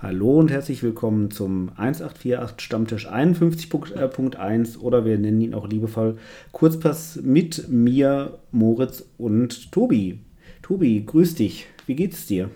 [0.00, 6.18] Hallo und herzlich willkommen zum 1848 Stammtisch 51.1 oder wir nennen ihn auch liebevoll
[6.52, 10.20] Kurzpass mit mir, Moritz und Tobi.
[10.62, 11.66] Tobi, grüß dich.
[11.86, 12.48] Wie geht's dir?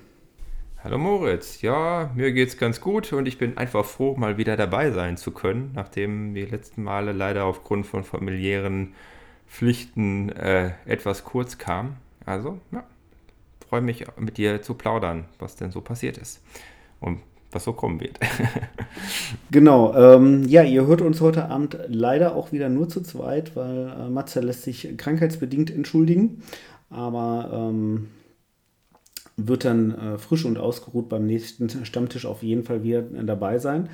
[0.85, 4.93] Hallo Moritz, ja, mir geht's ganz gut und ich bin einfach froh, mal wieder dabei
[4.93, 8.95] sein zu können, nachdem die letzten Male leider aufgrund von familiären
[9.49, 11.97] Pflichten äh, etwas kurz kam.
[12.25, 12.85] Also, ja,
[13.69, 16.41] freue mich mit dir zu plaudern, was denn so passiert ist.
[17.01, 17.19] Und
[17.55, 18.19] was so kommen wird.
[19.51, 23.89] genau, ähm, ja, ihr hört uns heute Abend leider auch wieder nur zu zweit, weil
[23.89, 26.43] äh, Matze lässt sich krankheitsbedingt entschuldigen,
[26.91, 28.09] aber ähm,
[29.37, 33.89] wird dann äh, frisch und ausgeruht beim nächsten Stammtisch auf jeden Fall wieder dabei sein.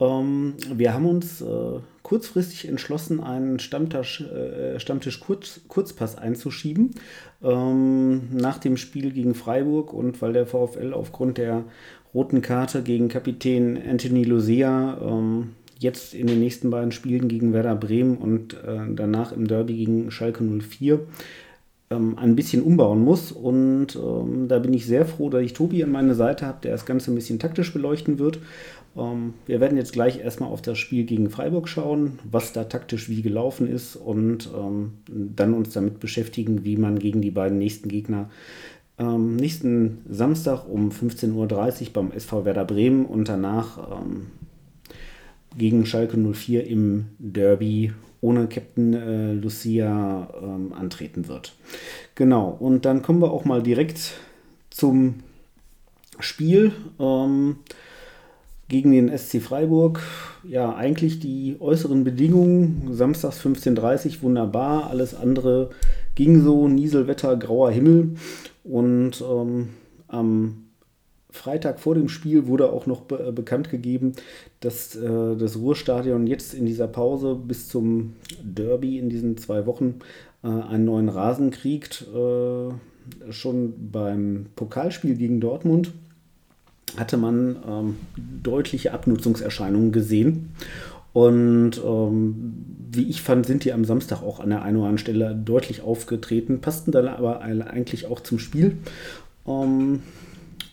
[0.00, 6.92] Ähm, wir haben uns äh, kurzfristig entschlossen, einen Stammtisch, äh, Stammtisch Kurz, Kurzpass einzuschieben
[7.42, 11.64] ähm, nach dem Spiel gegen Freiburg und weil der VfL aufgrund der
[12.14, 17.74] roten Karte gegen Kapitän Anthony Lucia ähm, jetzt in den nächsten beiden Spielen gegen Werder
[17.74, 21.00] Bremen und äh, danach im Derby gegen Schalke 04
[21.90, 23.32] ähm, ein bisschen umbauen muss.
[23.32, 26.72] Und ähm, da bin ich sehr froh, dass ich Tobi an meiner Seite habe, der
[26.72, 28.38] das Ganze ein bisschen taktisch beleuchten wird.
[28.96, 33.08] Ähm, wir werden jetzt gleich erstmal auf das Spiel gegen Freiburg schauen, was da taktisch
[33.08, 37.88] wie gelaufen ist und ähm, dann uns damit beschäftigen, wie man gegen die beiden nächsten
[37.88, 38.30] Gegner
[39.00, 41.32] ähm, nächsten Samstag um 15.30
[41.86, 44.26] Uhr beim SV Werder Bremen und danach ähm,
[45.56, 51.54] gegen Schalke 04 im Derby ohne Captain äh, Lucia ähm, antreten wird.
[52.14, 54.12] Genau, und dann kommen wir auch mal direkt
[54.68, 55.14] zum
[56.18, 57.56] Spiel ähm,
[58.68, 60.02] gegen den SC Freiburg.
[60.44, 65.70] Ja, eigentlich die äußeren Bedingungen, samstags 15.30 Uhr wunderbar, alles andere
[66.14, 68.16] ging so, Nieselwetter, grauer Himmel.
[68.70, 69.70] Und ähm,
[70.06, 70.66] am
[71.30, 74.12] Freitag vor dem Spiel wurde auch noch be äh, bekannt gegeben,
[74.60, 80.00] dass äh, das Ruhrstadion jetzt in dieser Pause bis zum Derby in diesen zwei Wochen
[80.42, 82.06] äh, einen neuen Rasen kriegt.
[82.14, 85.92] Äh, schon beim Pokalspiel gegen Dortmund
[86.96, 87.96] hatte man ähm,
[88.42, 90.52] deutliche Abnutzungserscheinungen gesehen.
[91.12, 94.98] Und ähm, wie ich fand, sind die am Samstag auch an der einen oder anderen
[94.98, 98.78] Stelle deutlich aufgetreten, passten dann aber eigentlich auch zum Spiel.
[99.46, 100.02] Ähm,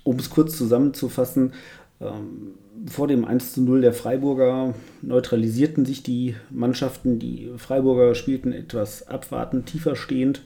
[0.04, 1.54] um es kurz zusammenzufassen,
[2.00, 2.54] ähm,
[2.86, 7.18] vor dem 1 zu 0 der Freiburger neutralisierten sich die Mannschaften.
[7.20, 10.44] Die Freiburger spielten etwas abwartend, tiefer stehend.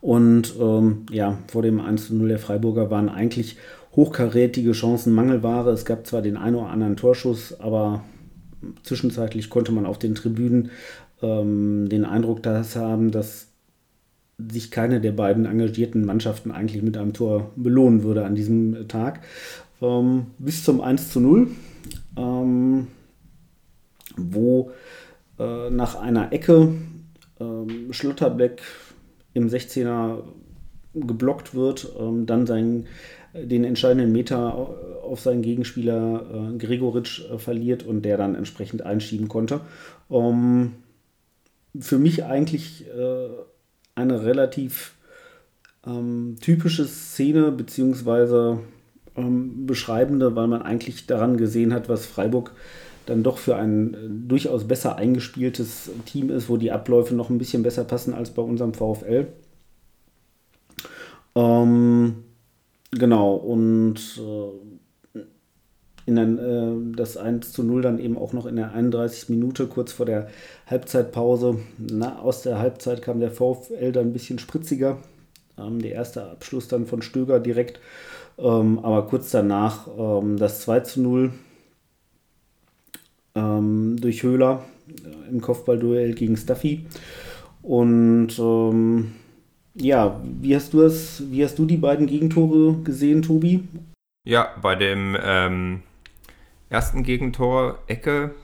[0.00, 3.56] Und ähm, ja, vor dem 1 zu 0 der Freiburger waren eigentlich
[3.94, 5.70] hochkarätige Chancen Mangelware.
[5.70, 8.04] Es gab zwar den einen oder anderen Torschuss, aber
[8.82, 10.70] zwischenzeitlich konnte man auf den Tribünen
[11.20, 13.48] ähm, den Eindruck dass haben, dass
[14.38, 19.20] sich keine der beiden engagierten Mannschaften eigentlich mit einem Tor belohnen würde an diesem Tag.
[19.80, 21.48] Ähm, bis zum 1 zu 0,
[22.16, 22.86] ähm,
[24.16, 24.70] wo
[25.38, 26.72] äh, nach einer Ecke
[27.40, 28.62] ähm, Schlotterbeck
[29.34, 30.22] im 16er
[30.94, 32.86] geblockt wird, ähm, dann sein
[33.34, 34.54] den entscheidenden Meter
[35.02, 39.60] auf seinen Gegenspieler äh, Gregoritsch äh, verliert und der dann entsprechend einschieben konnte.
[40.08, 40.74] Um,
[41.78, 43.28] für mich eigentlich äh,
[43.94, 44.94] eine relativ
[45.86, 48.60] ähm, typische Szene, beziehungsweise
[49.16, 52.52] ähm, beschreibende, weil man eigentlich daran gesehen hat, was Freiburg
[53.06, 57.38] dann doch für ein äh, durchaus besser eingespieltes Team ist, wo die Abläufe noch ein
[57.38, 59.26] bisschen besser passen als bei unserem VfL.
[61.34, 62.16] Ähm,
[62.92, 65.20] Genau, und äh,
[66.04, 69.30] in der, äh, das 1 zu 0 dann eben auch noch in der 31.
[69.30, 70.28] Minute, kurz vor der
[70.66, 71.58] Halbzeitpause.
[71.78, 74.98] Na, aus der Halbzeit kam der VfL dann ein bisschen spritziger.
[75.58, 77.80] Ähm, der erste Abschluss dann von Stöger direkt.
[78.38, 81.32] Ähm, aber kurz danach ähm, das 2 zu 0
[83.34, 86.86] ähm, durch Höhler äh, im Kopfballduell gegen Staffy.
[87.62, 89.12] Und ähm,
[89.74, 93.64] ja, wie hast du es, wie hast du die beiden Gegentore gesehen, Tobi?
[94.24, 95.82] Ja, bei dem ähm,
[96.68, 98.34] ersten Gegentor Ecke.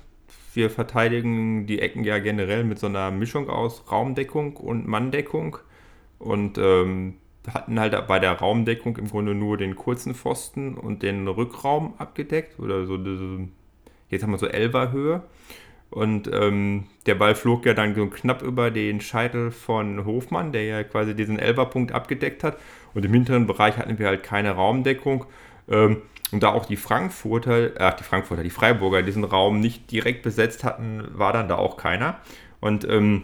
[0.54, 5.58] Wir verteidigen die Ecken ja generell mit so einer Mischung aus Raumdeckung und Manndeckung
[6.18, 7.14] und ähm,
[7.52, 12.58] hatten halt bei der Raumdeckung im Grunde nur den kurzen Pfosten und den Rückraum abgedeckt
[12.58, 12.98] oder so
[14.10, 15.22] jetzt haben wir so Elferhöhe.
[15.90, 20.64] Und ähm, der Ball flog ja dann so knapp über den Scheitel von Hofmann, der
[20.64, 22.58] ja quasi diesen Elferpunkt abgedeckt hat.
[22.94, 25.24] Und im hinteren Bereich hatten wir halt keine Raumdeckung.
[25.68, 30.22] Ähm, und da auch die Frankfurter, ach die Frankfurter, die Freiburger diesen Raum nicht direkt
[30.22, 32.20] besetzt hatten, war dann da auch keiner.
[32.60, 33.22] Und ähm,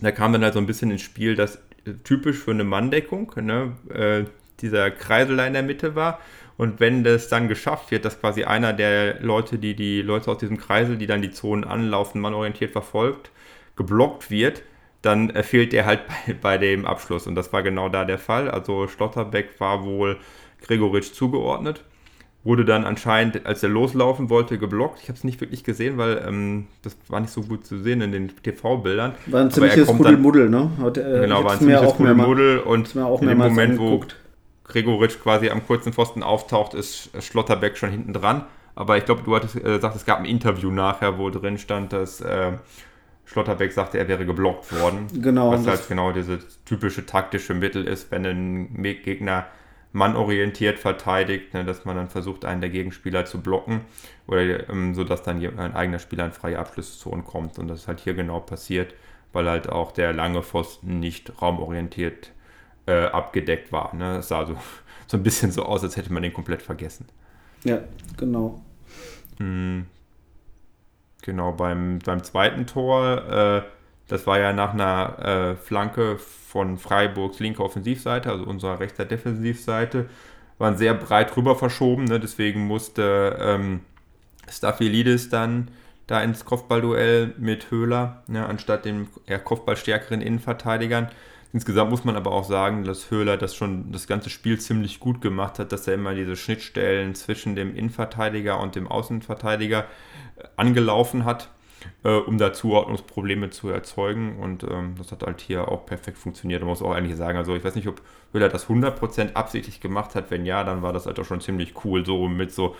[0.00, 1.60] da kam dann halt so ein bisschen ins Spiel, dass
[2.02, 4.24] typisch für eine Manndeckung ne, äh,
[4.60, 6.18] dieser Kreisel in der Mitte war
[6.56, 10.38] Und wenn das dann geschafft wird, dass quasi einer der Leute, die die Leute aus
[10.38, 13.30] diesem Kreisel, die dann die Zonen anlaufen, mannorientiert verfolgt,
[13.76, 14.62] geblockt wird,
[15.02, 17.26] dann fehlt der halt bei, bei, dem Abschluss.
[17.26, 18.50] Und das war genau da der Fall.
[18.50, 20.16] Also Schlotterbeck war wohl
[20.62, 21.82] Gregoritsch zugeordnet.
[22.44, 25.00] Wurde dann anscheinend, als er loslaufen wollte, geblockt.
[25.02, 28.02] Ich habe es nicht wirklich gesehen, weil ähm, das war nicht so gut zu sehen
[28.02, 29.14] in den TV-Bildern.
[29.26, 30.70] War ein ziemliches Kuddelmuddel, ne?
[30.78, 32.58] Hat, äh, genau, war ein ziemliches Kuddelmuddel.
[32.58, 34.04] Und in dem Moment, wo
[34.64, 38.46] Gregoritsch quasi am kurzen Pfosten auftaucht, ist Schlotterbeck schon hinten dran.
[38.74, 41.92] Aber ich glaube, du hattest äh, gesagt, es gab ein Interview nachher, wo drin stand,
[41.92, 42.52] dass äh,
[43.24, 45.06] Schlotterbeck sagte, er wäre geblockt worden.
[45.22, 45.52] Genau.
[45.52, 49.46] Was halt genau dieses typische taktische Mittel ist, wenn ein Gegner
[49.92, 53.82] mannorientiert verteidigt, ne, dass man dann versucht, einen der Gegenspieler zu blocken,
[54.26, 57.58] oder ähm, so dass dann ein eigener Spieler in freie Abschlusszone kommt.
[57.58, 58.94] Und das ist halt hier genau passiert,
[59.32, 62.32] weil halt auch der lange Pfosten nicht raumorientiert
[62.86, 63.94] äh, abgedeckt war.
[63.94, 64.14] Ne?
[64.16, 64.56] Das sah so,
[65.06, 67.06] so ein bisschen so aus, als hätte man den komplett vergessen.
[67.64, 67.80] Ja,
[68.16, 68.62] genau.
[69.38, 69.86] Mhm.
[71.22, 73.62] Genau, beim, beim zweiten Tor, äh,
[74.08, 80.06] das war ja nach einer äh, Flanke von Freiburgs linker Offensivseite, also unserer rechter Defensivseite,
[80.58, 82.04] waren sehr breit rüber verschoben.
[82.04, 82.20] Ne?
[82.20, 83.80] Deswegen musste ähm,
[84.48, 85.68] Staphylidis dann
[86.06, 88.46] da ins Kopfballduell mit Höhler, ne?
[88.46, 91.08] anstatt den eher Kopfballstärkeren Innenverteidigern.
[91.54, 95.20] Insgesamt muss man aber auch sagen, dass Höhler das schon das ganze Spiel ziemlich gut
[95.20, 99.86] gemacht hat, dass er immer diese Schnittstellen zwischen dem Innenverteidiger und dem Außenverteidiger
[100.56, 101.50] angelaufen hat,
[102.02, 104.40] äh, um da Zuordnungsprobleme zu erzeugen.
[104.40, 106.60] Und ähm, das hat halt hier auch perfekt funktioniert.
[106.62, 108.02] Man muss auch eigentlich sagen, also ich weiß nicht, ob
[108.32, 110.32] Höhler das 100% absichtlich gemacht hat.
[110.32, 112.74] Wenn ja, dann war das halt auch schon ziemlich cool, so mit so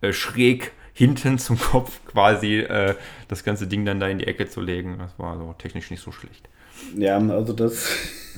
[0.00, 2.94] äh, schräg hinten zum Kopf quasi äh,
[3.28, 4.96] das ganze Ding dann da in die Ecke zu legen.
[4.98, 6.48] Das war so technisch nicht so schlecht.
[6.96, 7.86] Ja, also das.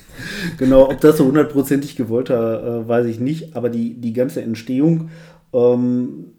[0.59, 3.56] genau, ob das so hundertprozentig gewollt war, äh, weiß ich nicht.
[3.56, 5.11] Aber die, die ganze Entstehung
[5.53, 6.33] ähm,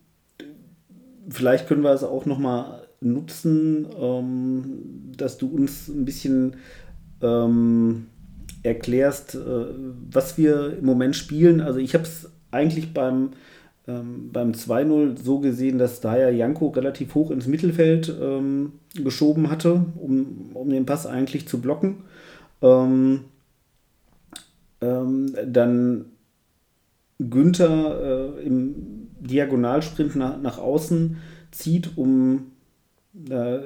[1.29, 6.57] vielleicht können wir es auch nochmal nutzen, ähm, dass du uns ein bisschen
[7.21, 8.07] ähm,
[8.63, 9.65] erklärst, äh,
[10.09, 11.61] was wir im Moment spielen.
[11.61, 13.31] Also ich habe es eigentlich beim,
[13.87, 19.85] ähm, beim 2-0 so gesehen, dass daher Janko relativ hoch ins Mittelfeld ähm, geschoben hatte,
[19.95, 22.03] um, um den Pass eigentlich zu blocken.
[22.61, 23.25] Ähm,
[24.81, 26.05] ähm, dann
[27.19, 31.17] Günther äh, im Diagonalsprint nach, nach außen
[31.51, 32.51] zieht, um
[33.29, 33.59] äh,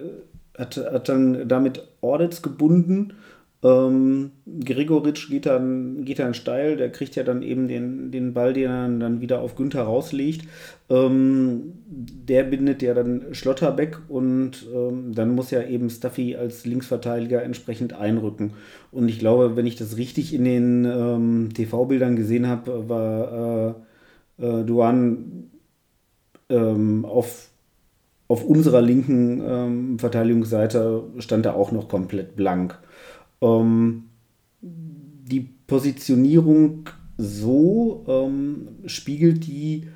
[0.58, 3.14] hat, hat dann damit Audits gebunden.
[3.64, 4.32] Ähm,
[4.66, 8.70] Gregoritsch geht dann, geht dann steil, der kriegt ja dann eben den, den Ball, den
[8.70, 10.48] er dann wieder auf Günther rauslegt.
[10.90, 17.44] Ähm, der bindet ja dann Schlotterbeck und ähm, dann muss ja eben Stuffy als Linksverteidiger
[17.44, 18.54] entsprechend einrücken.
[18.92, 23.76] Und ich glaube, wenn ich das richtig in den ähm, TV-Bildern gesehen habe, war
[24.40, 25.52] äh, äh, Duan
[26.50, 27.50] ähm, auf,
[28.28, 32.80] auf unserer linken ähm, Verteidigungsseite stand er auch noch komplett blank.
[33.42, 34.10] Ähm,
[34.62, 39.88] die Positionierung so ähm, spiegelt die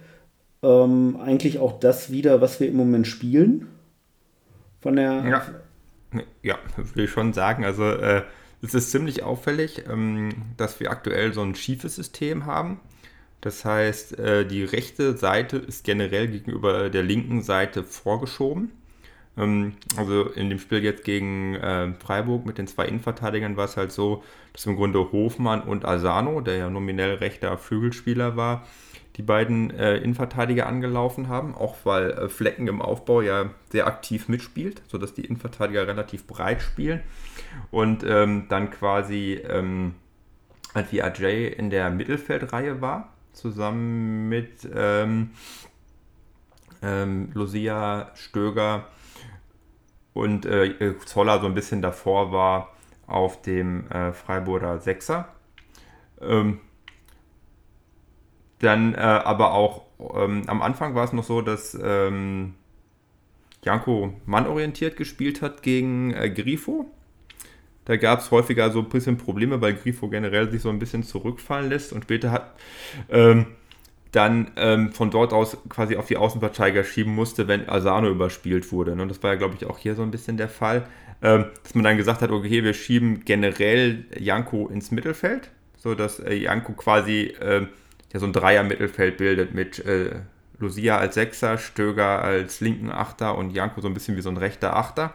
[0.64, 3.68] ähm, eigentlich auch das wieder, was wir im Moment spielen.
[4.82, 5.26] Von der.
[5.26, 7.66] Ja, ja würde ich schon sagen.
[7.66, 8.24] Also, äh,
[8.62, 12.80] es ist ziemlich auffällig, ähm, dass wir aktuell so ein schiefes System haben.
[13.42, 18.72] Das heißt, äh, die rechte Seite ist generell gegenüber der linken Seite vorgeschoben.
[19.38, 23.78] Ähm, also in dem Spiel jetzt gegen äh, Freiburg mit den zwei Innenverteidigern war es
[23.78, 24.24] halt so,
[24.54, 28.66] dass im Grunde Hofmann und Asano, der ja nominell rechter Flügelspieler war,
[29.18, 34.82] die beiden äh, Innenverteidiger angelaufen haben, auch weil Flecken im Aufbau ja sehr aktiv mitspielt,
[34.88, 37.02] sodass die Innenverteidiger relativ breit spielen.
[37.72, 39.96] Und ähm, dann quasi ähm,
[40.74, 45.32] halt wie Ajay in der Mittelfeldreihe war zusammen mit ähm,
[46.82, 48.88] ähm, Lucia Stöger
[50.16, 52.72] und äh, Zoller so ein bisschen davor war
[53.06, 55.28] auf dem äh, Freiburger Sechser.
[56.22, 56.62] Ähm,
[58.60, 59.82] dann äh, aber auch
[60.16, 62.56] ähm, am Anfang war es noch so, dass ähm,
[63.62, 66.86] Janko mannorientiert gespielt hat gegen äh, Grifo.
[67.84, 71.04] Da gab es häufiger so ein bisschen Probleme, weil Grifo generell sich so ein bisschen
[71.04, 72.56] zurückfallen lässt und später hat
[73.10, 73.48] ähm,
[74.16, 78.94] dann ähm, von dort aus quasi auf die Außenverteidiger schieben musste, wenn Asano überspielt wurde.
[78.94, 80.88] Und das war ja, glaube ich, auch hier so ein bisschen der Fall,
[81.22, 86.34] ähm, dass man dann gesagt hat, okay, wir schieben generell Janko ins Mittelfeld, sodass äh,
[86.34, 87.68] Janko quasi äh,
[88.14, 90.22] ja, so ein Dreier-Mittelfeld bildet mit äh,
[90.60, 94.38] Lucia als Sechser, Stöger als linken Achter und Janko so ein bisschen wie so ein
[94.38, 95.14] rechter Achter.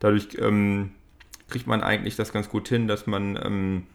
[0.00, 0.92] Dadurch ähm,
[1.50, 3.86] kriegt man eigentlich das ganz gut hin, dass man ähm,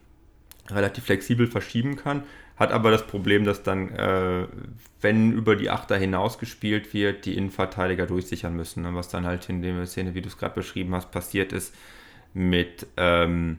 [0.70, 2.24] relativ flexibel verschieben kann.
[2.56, 4.46] Hat aber das Problem, dass dann, äh,
[5.02, 8.84] wenn über die Achter hinaus gespielt wird, die Innenverteidiger durchsichern müssen.
[8.84, 8.94] Ne?
[8.94, 11.74] Was dann halt in der Szene, wie du es gerade beschrieben hast, passiert ist
[12.34, 13.58] mit ähm,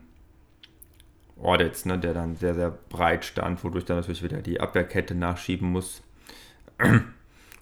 [1.36, 1.98] Ordetz, ne?
[1.98, 6.02] der dann sehr, sehr breit stand, wodurch dann natürlich wieder die Abwehrkette nachschieben muss.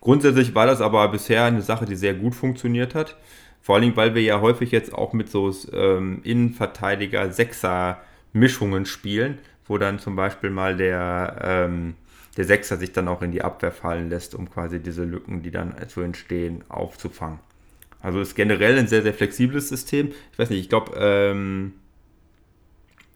[0.00, 3.16] Grundsätzlich war das aber bisher eine Sache, die sehr gut funktioniert hat.
[3.62, 9.98] Vor allem, weil wir ja häufig jetzt auch mit so ähm, Innenverteidiger-Sechser-Mischungen spielen wo dann
[9.98, 11.94] zum Beispiel mal der, ähm,
[12.36, 15.50] der Sechser sich dann auch in die Abwehr fallen lässt, um quasi diese Lücken, die
[15.50, 17.38] dann so entstehen, aufzufangen.
[18.00, 20.12] Also ist generell ein sehr, sehr flexibles System.
[20.32, 21.74] Ich weiß nicht, ich glaube, ähm,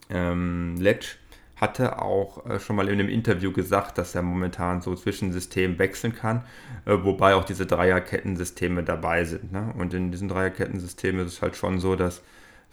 [0.08, 1.16] ähm, Letsch
[1.56, 5.78] hatte auch äh, schon mal in einem Interview gesagt, dass er momentan so zwischen Systemen
[5.78, 6.44] wechseln kann,
[6.84, 9.52] äh, wobei auch diese Dreierkettensysteme dabei sind.
[9.52, 9.72] Ne?
[9.76, 12.22] Und in diesen Dreierkettensystemen ist es halt schon so, dass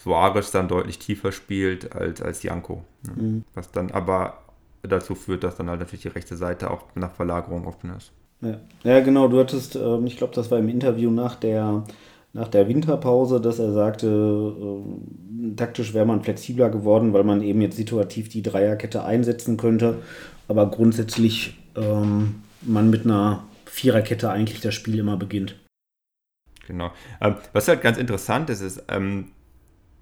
[0.03, 2.83] Suarez dann deutlich tiefer spielt als, als Janko.
[3.07, 3.23] Ne?
[3.23, 3.43] Mhm.
[3.53, 4.39] Was dann aber
[4.81, 8.11] dazu führt, dass dann halt natürlich die rechte Seite auch nach Verlagerung offen ist.
[8.41, 11.85] Ja, ja genau, du hattest, äh, ich glaube, das war im Interview nach der,
[12.33, 17.61] nach der Winterpause, dass er sagte, äh, taktisch wäre man flexibler geworden, weil man eben
[17.61, 19.99] jetzt situativ die Dreierkette einsetzen könnte,
[20.49, 25.55] aber grundsätzlich ähm, man mit einer Viererkette eigentlich das Spiel immer beginnt.
[26.67, 26.91] Genau.
[27.21, 29.31] Ähm, was halt ganz interessant ist, ist, ähm,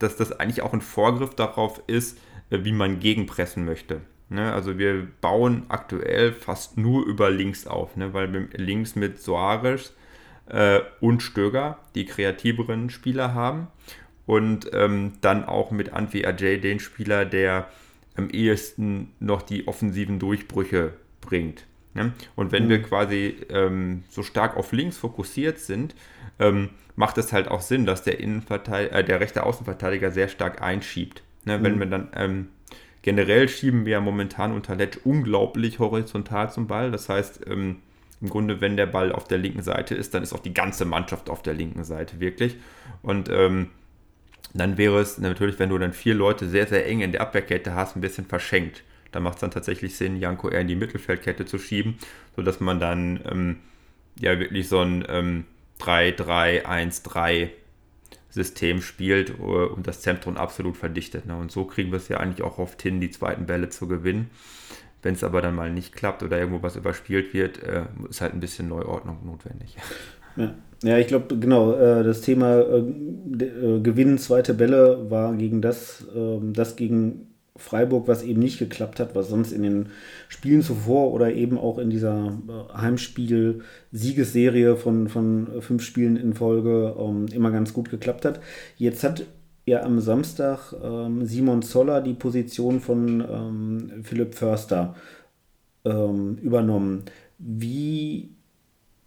[0.01, 2.17] dass das eigentlich auch ein Vorgriff darauf ist,
[2.50, 4.01] äh, wie man gegenpressen möchte.
[4.29, 4.53] Ne?
[4.53, 8.13] Also wir bauen aktuell fast nur über links auf, ne?
[8.13, 9.93] weil wir links mit Soares
[10.48, 13.67] äh, und Stöger die kreativeren Spieler haben
[14.25, 17.67] und ähm, dann auch mit Anfi Ajay den Spieler, der
[18.15, 21.65] am ehesten noch die offensiven Durchbrüche bringt.
[21.93, 22.13] Ne?
[22.36, 22.69] Und wenn mhm.
[22.69, 25.95] wir quasi ähm, so stark auf links fokussiert sind,
[26.39, 31.24] ähm, macht es halt auch Sinn, dass der, äh, der rechte Außenverteidiger sehr stark einschiebt.
[31.45, 31.57] Ne?
[31.57, 31.63] Mhm.
[31.63, 32.48] Wenn wir dann ähm,
[33.01, 36.91] generell schieben wir ja momentan unter Letsch unglaublich horizontal zum Ball.
[36.91, 37.77] Das heißt, ähm,
[38.21, 40.86] im Grunde, wenn der Ball auf der linken Seite ist, dann ist auch die ganze
[40.86, 42.55] Mannschaft auf der linken Seite wirklich.
[43.01, 43.69] Und ähm,
[44.53, 47.74] dann wäre es natürlich, wenn du dann vier Leute sehr, sehr eng in der Abwehrkette
[47.74, 48.83] hast, ein bisschen verschenkt.
[49.12, 51.96] Da macht es dann tatsächlich Sinn, Janko eher in die Mittelfeldkette zu schieben,
[52.36, 53.58] sodass man dann ähm,
[54.20, 55.46] ja wirklich so ein ähm,
[55.80, 57.50] 3-3-1-3
[58.30, 61.25] System spielt äh, und das Zentrum absolut verdichtet.
[61.25, 61.36] Ne?
[61.36, 64.30] Und so kriegen wir es ja eigentlich auch oft hin, die zweiten Bälle zu gewinnen.
[65.03, 68.34] Wenn es aber dann mal nicht klappt oder irgendwo was überspielt wird, äh, ist halt
[68.34, 69.75] ein bisschen Neuordnung notwendig.
[70.38, 70.53] Ja,
[70.84, 76.75] ja ich glaube, genau, äh, das Thema Gewinnen zweite Bälle war gegen das, ähm, das
[76.75, 77.30] gegen
[77.62, 79.88] Freiburg, was eben nicht geklappt hat, was sonst in den
[80.27, 86.96] Spielen zuvor oder eben auch in dieser äh, Heimspiel-Siegesserie von, von fünf Spielen in Folge
[86.98, 88.39] ähm, immer ganz gut geklappt hat.
[88.77, 89.25] Jetzt hat
[89.65, 94.96] ja am Samstag ähm, Simon Zoller die Position von ähm, Philipp Förster
[95.86, 97.03] ähm, übernommen.
[97.38, 98.30] Wie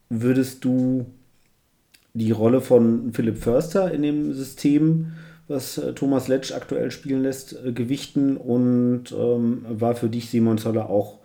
[0.09, 1.07] würdest du
[2.15, 5.13] die Rolle von Philipp Förster in dem System
[5.49, 10.59] was äh, Thomas Letsch aktuell spielen lässt, äh, gewichten und ähm, war für dich Simon
[10.59, 11.19] Zoller auch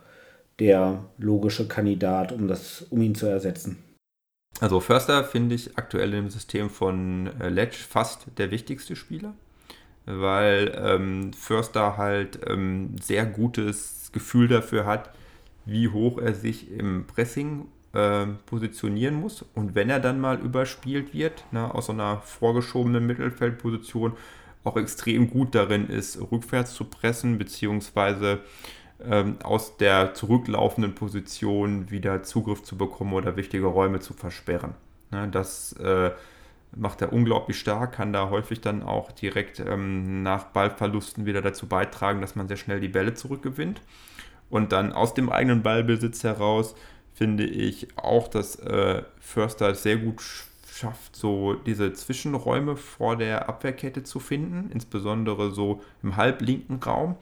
[0.58, 3.78] der logische Kandidat, um, das, um ihn zu ersetzen?
[4.60, 9.34] Also Förster finde ich aktuell im System von äh, Letsch fast der wichtigste Spieler,
[10.04, 15.10] weil ähm, Förster halt ähm, sehr gutes Gefühl dafür hat,
[15.64, 19.44] wie hoch er sich im Pressing äh, positionieren muss.
[19.54, 24.12] Und wenn er dann mal überspielt wird, ne, aus so einer vorgeschobenen Mittelfeldposition,
[24.62, 28.40] auch extrem gut darin ist, rückwärts zu pressen, beziehungsweise
[29.02, 34.74] ähm, aus der zurücklaufenden Position wieder Zugriff zu bekommen oder wichtige Räume zu versperren.
[35.10, 36.10] Ne, das äh,
[36.76, 41.66] macht er unglaublich stark, kann da häufig dann auch direkt ähm, nach Ballverlusten wieder dazu
[41.66, 43.80] beitragen, dass man sehr schnell die Bälle zurückgewinnt.
[44.48, 46.74] Und dann aus dem eigenen Ballbesitz heraus
[47.20, 50.22] finde ich auch, dass äh, Förster sehr gut
[50.72, 57.16] schafft, so diese Zwischenräume vor der Abwehrkette zu finden, insbesondere so im halblinken Raum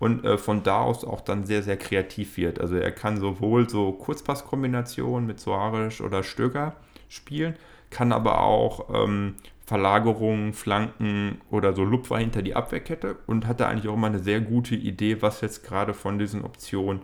[0.00, 2.60] und äh, von da aus auch dann sehr, sehr kreativ wird.
[2.60, 6.74] Also er kann sowohl so Kurzpasskombinationen mit Soares oder Stöger
[7.08, 7.54] spielen,
[7.90, 13.68] kann aber auch ähm, Verlagerungen, Flanken oder so Lupfer hinter die Abwehrkette und hat da
[13.68, 17.02] eigentlich auch immer eine sehr gute Idee, was jetzt gerade von diesen Optionen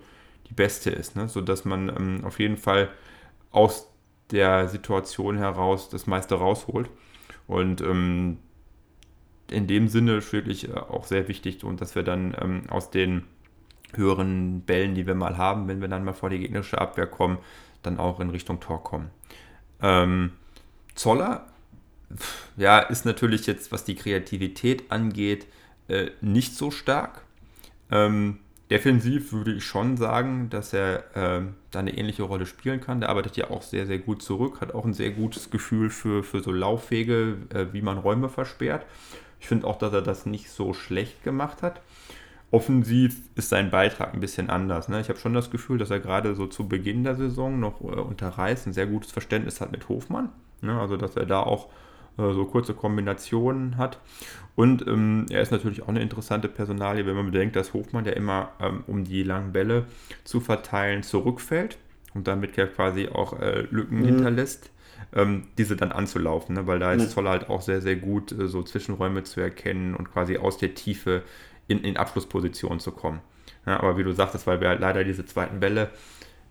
[0.52, 1.28] die beste ist, ne?
[1.28, 2.90] sodass man ähm, auf jeden Fall
[3.50, 3.88] aus
[4.30, 6.90] der Situation heraus das meiste rausholt.
[7.46, 8.38] Und ähm,
[9.50, 12.90] in dem Sinne ist wirklich äh, auch sehr wichtig und dass wir dann ähm, aus
[12.90, 13.24] den
[13.94, 17.38] höheren Bällen, die wir mal haben, wenn wir dann mal vor die gegnerische Abwehr kommen,
[17.82, 19.10] dann auch in Richtung Tor kommen.
[19.80, 20.32] Ähm,
[20.94, 21.46] Zoller,
[22.56, 25.46] ja, ist natürlich jetzt, was die Kreativität angeht,
[25.88, 27.22] äh, nicht so stark.
[27.90, 28.38] Ähm,
[28.72, 33.00] defensiv würde ich schon sagen, dass er äh, da eine ähnliche Rolle spielen kann.
[33.00, 36.22] Der arbeitet ja auch sehr, sehr gut zurück, hat auch ein sehr gutes Gefühl für,
[36.22, 38.86] für so Laufwege, äh, wie man Räume versperrt.
[39.40, 41.82] Ich finde auch, dass er das nicht so schlecht gemacht hat.
[42.50, 44.88] Offensiv ist sein Beitrag ein bisschen anders.
[44.88, 45.02] Ne?
[45.02, 48.00] Ich habe schon das Gefühl, dass er gerade so zu Beginn der Saison noch äh,
[48.00, 50.30] unter Reis ein sehr gutes Verständnis hat mit Hofmann.
[50.62, 50.80] Ne?
[50.80, 51.68] Also, dass er da auch
[52.16, 53.98] so kurze Kombinationen hat.
[54.54, 58.12] Und ähm, er ist natürlich auch eine interessante Personalie, wenn man bedenkt, dass Hofmann ja
[58.12, 59.86] immer, ähm, um die langen Bälle
[60.24, 61.78] zu verteilen, zurückfällt
[62.14, 64.04] und damit ja quasi auch äh, Lücken mhm.
[64.04, 64.70] hinterlässt,
[65.14, 66.66] ähm, diese dann anzulaufen, ne?
[66.66, 70.12] weil da ist Zoller halt auch sehr, sehr gut, äh, so Zwischenräume zu erkennen und
[70.12, 71.22] quasi aus der Tiefe
[71.66, 73.20] in, in Abschlussposition zu kommen.
[73.66, 75.90] Ja, aber wie du sagtest, weil wir halt leider diese zweiten Bälle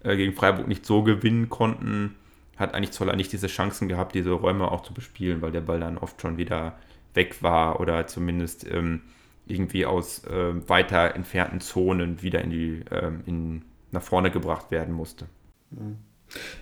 [0.03, 2.15] äh, gegen Freiburg nicht so gewinnen konnten,
[2.61, 5.79] hat eigentlich Zoller nicht diese Chancen gehabt, diese Räume auch zu bespielen, weil der Ball
[5.79, 6.77] dann oft schon wieder
[7.13, 9.01] weg war oder zumindest ähm,
[9.45, 14.93] irgendwie aus äh, weiter entfernten Zonen wieder in die, ähm, in, nach vorne gebracht werden
[14.93, 15.25] musste.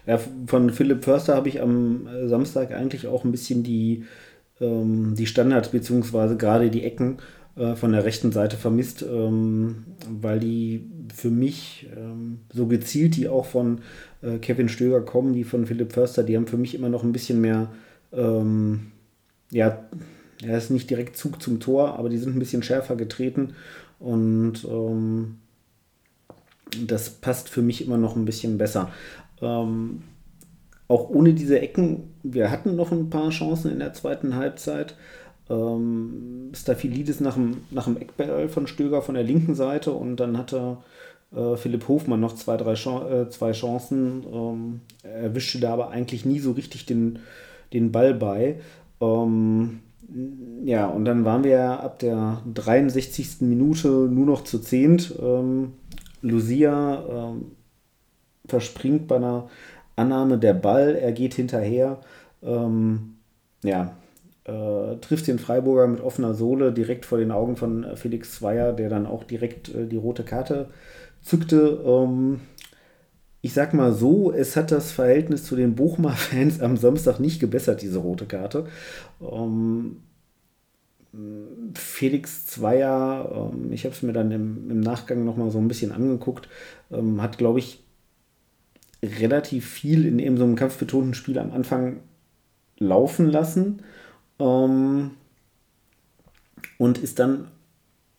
[0.05, 4.05] Ja, von Philipp Förster habe ich am äh, Samstag eigentlich auch ein bisschen die,
[4.59, 7.38] ähm, die Standards beziehungsweise gerade die Ecken äh,
[7.75, 13.45] von der rechten Seite vermisst, ähm, weil die für mich ähm, so gezielt, die auch
[13.45, 13.81] von
[14.21, 17.11] äh, Kevin Stöger kommen, die von Philipp Förster, die haben für mich immer noch ein
[17.11, 17.69] bisschen mehr,
[18.13, 18.91] ähm,
[19.51, 19.83] ja,
[20.41, 23.55] er ist nicht direkt Zug zum Tor, aber die sind ein bisschen schärfer getreten
[23.99, 25.39] und ähm,
[26.85, 28.91] das passt für mich immer noch ein bisschen besser.
[29.41, 30.03] Ähm,
[30.87, 34.95] auch ohne diese Ecken, wir hatten noch ein paar Chancen in der zweiten Halbzeit.
[35.49, 40.37] Ähm, Staphylidis nach dem, nach dem Eckball von Stöger von der linken Seite und dann
[40.37, 40.77] hatte
[41.35, 44.23] äh, Philipp Hofmann noch zwei, drei Chan äh, zwei Chancen.
[44.31, 47.19] Ähm, erwischte da aber eigentlich nie so richtig den,
[47.73, 48.59] den Ball bei.
[49.01, 49.79] Ähm,
[50.63, 53.41] ja, und dann waren wir ab der 63.
[53.41, 55.13] Minute nur noch zu zehnt.
[55.21, 55.73] Ähm,
[56.21, 57.51] Lucia ähm,
[58.47, 59.47] verspringt bei einer
[59.95, 61.99] Annahme der Ball, er geht hinterher.
[62.41, 63.15] Ähm,
[63.63, 63.95] ja,
[64.49, 68.89] äh, trifft den Freiburger mit offener Sohle direkt vor den Augen von Felix Zweier, der
[68.89, 70.69] dann auch direkt äh, die rote Karte
[71.21, 71.83] zückte.
[71.85, 72.39] Ähm,
[73.41, 77.39] ich sag mal so, es hat das Verhältnis zu den Bochumer Fans am Samstag nicht
[77.39, 78.65] gebessert, diese rote Karte.
[79.21, 79.97] Ähm,
[81.73, 85.91] Felix Zweier, ähm, ich habe es mir dann im, im Nachgang nochmal so ein bisschen
[85.91, 86.49] angeguckt,
[86.91, 87.83] ähm, hat, glaube ich,
[89.01, 92.01] relativ viel in eben so einem kampfbetonten Spiel am Anfang
[92.77, 93.81] laufen lassen
[94.39, 95.11] ähm,
[96.77, 97.47] und ist dann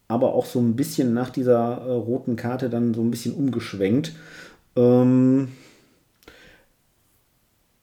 [0.08, 4.12] aber auch so ein bisschen nach dieser äh, roten Karte dann so ein bisschen umgeschwenkt.
[4.76, 5.48] Ähm,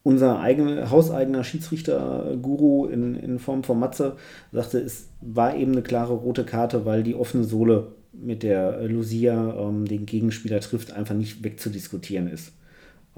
[0.03, 4.15] unser eigene, hauseigener Schiedsrichter-Guru in, in Form von Matze
[4.51, 9.55] sagte, es war eben eine klare rote Karte, weil die offene Sohle mit der Lucia
[9.59, 12.53] ähm, den Gegenspieler trifft, einfach nicht wegzudiskutieren ist.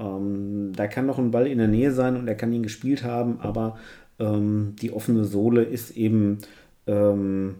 [0.00, 3.04] Ähm, da kann noch ein Ball in der Nähe sein und er kann ihn gespielt
[3.04, 3.78] haben, aber
[4.20, 6.38] ähm, die offene Sohle ist eben
[6.86, 7.56] ähm,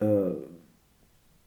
[0.00, 0.30] äh,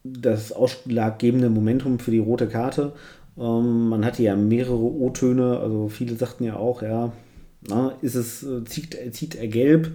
[0.04, 2.92] das ausschlaggebende Momentum für die rote Karte.
[3.38, 7.12] Ähm, man hatte ja mehrere O-Töne, also viele sagten ja auch, ja,
[7.68, 9.92] na, ist es, äh, zieht, zieht er gelb.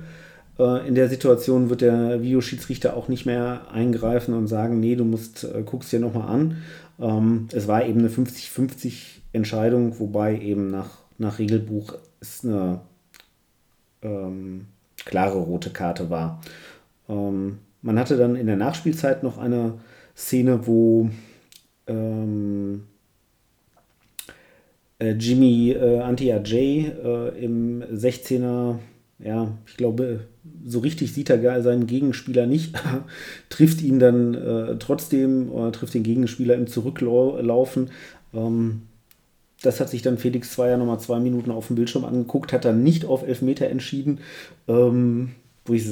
[0.60, 5.04] Äh, in der Situation wird der Videoschiedsrichter auch nicht mehr eingreifen und sagen, nee, du
[5.04, 6.58] musst, äh, guckst dir nochmal an.
[7.00, 12.82] Ähm, es war eben eine 50-50 Entscheidung, wobei eben nach, nach Regelbuch es eine
[14.02, 14.68] ähm,
[15.06, 16.42] klare rote Karte war.
[17.08, 19.76] Ähm, man hatte dann in der Nachspielzeit noch eine
[20.16, 21.10] Szene, wo
[21.88, 22.84] ähm,
[25.00, 28.80] äh, Jimmy äh, Antia J äh, im 16er,
[29.20, 30.22] ja, ich glaube,
[30.66, 32.76] so richtig sieht er seinen Gegenspieler nicht,
[33.50, 37.92] trifft ihn dann äh, trotzdem trifft den Gegenspieler im Zurücklaufen.
[38.34, 38.84] Ähm,
[39.62, 42.84] das hat sich dann Felix Zweier nochmal zwei Minuten auf dem Bildschirm angeguckt, hat dann
[42.84, 44.20] nicht auf Elfmeter entschieden,
[44.68, 45.32] ähm,
[45.66, 45.88] wo ich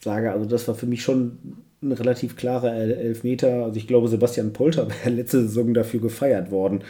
[0.00, 1.38] sage, also das war für mich schon
[1.82, 3.64] ein relativ klarer Elfmeter.
[3.64, 6.82] Also ich glaube, Sebastian Polter wäre letzte Saison dafür gefeiert worden,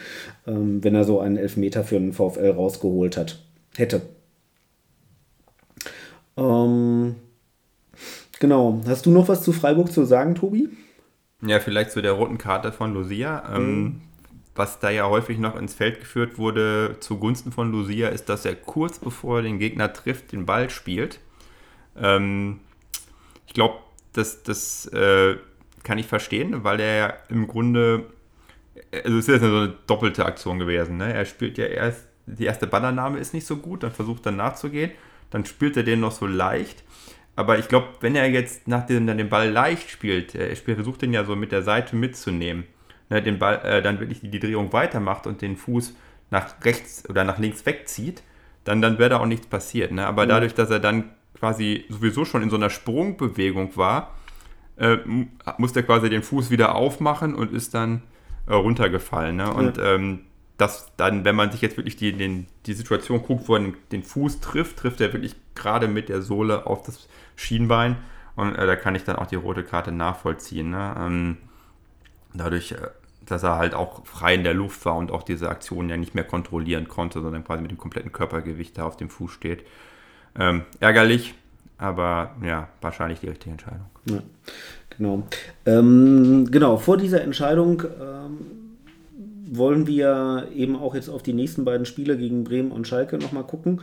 [0.45, 3.43] ähm, wenn er so einen Elfmeter für einen VfL rausgeholt hat.
[3.75, 4.01] Hätte.
[6.35, 7.15] Ähm,
[8.39, 8.81] genau.
[8.87, 10.69] Hast du noch was zu Freiburg zu sagen, Tobi?
[11.45, 13.55] Ja, vielleicht zu der roten Karte von Lucia.
[13.55, 14.01] Ähm, mhm.
[14.57, 18.55] Was da ja häufig noch ins Feld geführt wurde zugunsten von Lucia, ist, dass er
[18.55, 21.19] kurz bevor er den Gegner trifft, den Ball spielt.
[21.95, 22.59] Ähm,
[23.45, 23.77] ich glaube,
[24.13, 25.37] das, das äh,
[25.83, 28.07] kann ich verstehen, weil er im Grunde,
[28.91, 30.97] also es ist ja so eine doppelte Aktion gewesen.
[30.97, 31.13] Ne?
[31.13, 34.91] Er spielt ja erst, die erste Ballannahme ist nicht so gut, dann versucht er nachzugehen,
[35.29, 36.83] dann spielt er den noch so leicht,
[37.37, 41.03] aber ich glaube, wenn er jetzt nach dem dann den Ball leicht spielt, er versucht
[41.03, 42.65] den ja so mit der Seite mitzunehmen,
[43.09, 45.95] ne, den Ball, äh, dann wirklich die, die Drehung weitermacht und den Fuß
[46.29, 48.23] nach rechts oder nach links wegzieht,
[48.63, 49.91] dann, dann wäre da auch nichts passiert.
[49.91, 50.05] Ne?
[50.05, 50.29] Aber mhm.
[50.29, 54.15] dadurch, dass er dann quasi sowieso schon in so einer Sprungbewegung war,
[54.77, 54.97] äh,
[55.57, 58.03] musste er quasi den Fuß wieder aufmachen und ist dann
[58.47, 59.35] äh, runtergefallen.
[59.35, 59.53] Ne?
[59.53, 59.95] Und ja.
[59.95, 60.19] ähm,
[60.57, 64.03] das dann, wenn man sich jetzt wirklich die, den, die Situation guckt, wo er den,
[64.03, 67.97] Fuß trifft, trifft er wirklich gerade mit der Sohle auf das Schienbein.
[68.35, 70.71] Und äh, da kann ich dann auch die rote Karte nachvollziehen.
[70.71, 70.95] Ne?
[70.99, 71.37] Ähm,
[72.37, 72.77] dadurch, äh,
[73.25, 76.15] dass er halt auch frei in der Luft war und auch diese Aktion ja nicht
[76.15, 79.63] mehr kontrollieren konnte, sondern quasi mit dem kompletten Körpergewicht da auf dem Fuß steht.
[80.39, 81.33] Ähm, ärgerlich,
[81.77, 83.85] aber ja, wahrscheinlich die richtige Entscheidung.
[84.05, 84.21] Ja,
[84.95, 85.23] genau.
[85.65, 88.37] Ähm, genau, vor dieser Entscheidung ähm,
[89.49, 93.43] wollen wir eben auch jetzt auf die nächsten beiden Spiele gegen Bremen und Schalke nochmal
[93.43, 93.81] gucken,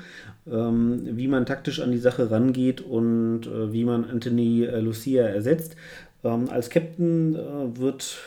[0.50, 5.24] ähm, wie man taktisch an die Sache rangeht und äh, wie man Anthony äh, Lucia
[5.24, 5.76] ersetzt.
[6.22, 8.18] Ähm, als Captain äh, wird,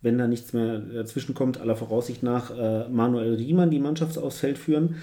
[0.00, 4.96] wenn da nichts mehr dazwischen kommt, aller Voraussicht nach äh, Manuel Riemann die Mannschaftsausfeld führen.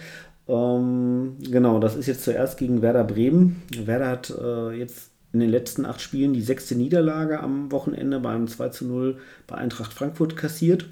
[0.47, 3.63] Ähm, genau, das ist jetzt zuerst gegen Werder Bremen.
[3.75, 8.47] Werder hat äh, jetzt in den letzten acht Spielen die sechste Niederlage am Wochenende beim
[8.47, 10.87] 2 zu 0 bei Eintracht Frankfurt kassiert.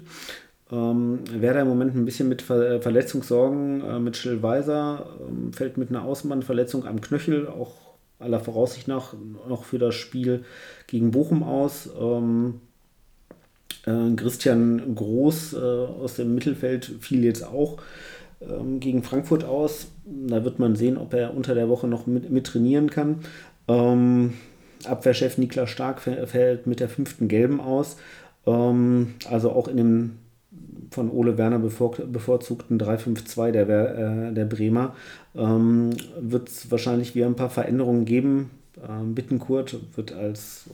[0.70, 5.78] Ähm, Werder im Moment ein bisschen mit Ver Verletzungssorgen äh, mit Schill Weiser, ähm, fällt
[5.78, 7.74] mit einer Außenbandverletzung am Knöchel, auch
[8.18, 9.14] aller Voraussicht nach
[9.48, 10.44] noch für das Spiel
[10.86, 11.88] gegen Bochum aus.
[11.98, 12.73] Ähm, äh,
[14.16, 17.78] Christian Groß äh, aus dem Mittelfeld fiel jetzt auch
[18.40, 19.88] ähm, gegen Frankfurt aus.
[20.04, 23.20] Da wird man sehen, ob er unter der Woche noch mit, mit trainieren kann.
[23.68, 24.34] Ähm,
[24.84, 27.96] Abwehrchef Niklas Stark fällt mit der fünften Gelben aus.
[28.46, 30.10] Ähm, also auch in dem
[30.90, 34.94] von Ole Werner bevorzugten 3-5-2 der, äh, der Bremer
[35.34, 38.50] ähm, wird es wahrscheinlich wieder ein paar Veränderungen geben.
[38.88, 40.70] Ähm, Bittenkurt wird als,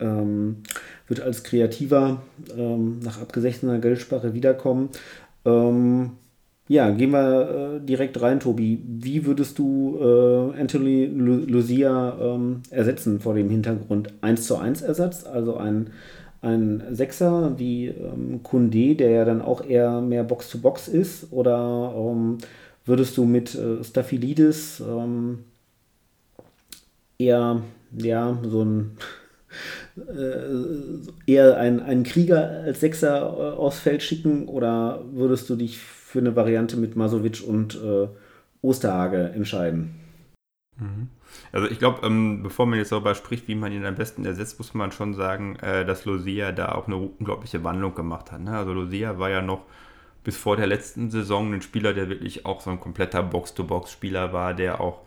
[0.00, 0.62] ähm,
[1.06, 2.22] wird als kreativer
[2.56, 4.90] ähm, nach abgesechtener Geldsprache wiederkommen.
[5.44, 6.12] Ähm,
[6.66, 8.82] ja, gehen wir äh, direkt rein, Tobi.
[8.86, 15.24] Wie würdest du äh, Anthony Lucia ähm, ersetzen vor dem Hintergrund 1 zu 1 Ersatz,
[15.24, 15.90] also ein
[16.44, 21.32] ein Sechser wie ähm, Kunde, der ja dann auch eher mehr Box-to-Box ist?
[21.32, 22.38] Oder ähm,
[22.84, 25.44] würdest du mit äh, Staphylidis ähm,
[27.18, 27.62] eher
[27.96, 28.98] ja, so ein
[31.26, 36.18] eher einen, einen Krieger als Sechser äh, aufs Feld schicken oder würdest du dich für
[36.18, 38.08] eine Variante mit Masovic und äh,
[38.60, 40.00] Osterhage entscheiden?
[40.78, 41.08] Mhm.
[41.52, 44.58] Also ich glaube, ähm, bevor man jetzt darüber spricht, wie man ihn am besten ersetzt,
[44.58, 48.40] muss man schon sagen, äh, dass Lucia da auch eine unglaubliche Wandlung gemacht hat.
[48.40, 48.56] Ne?
[48.56, 49.64] Also Lucia war ja noch
[50.24, 54.54] bis vor der letzten Saison ein Spieler, der wirklich auch so ein kompletter Box-to-Box-Spieler war,
[54.54, 55.02] der auch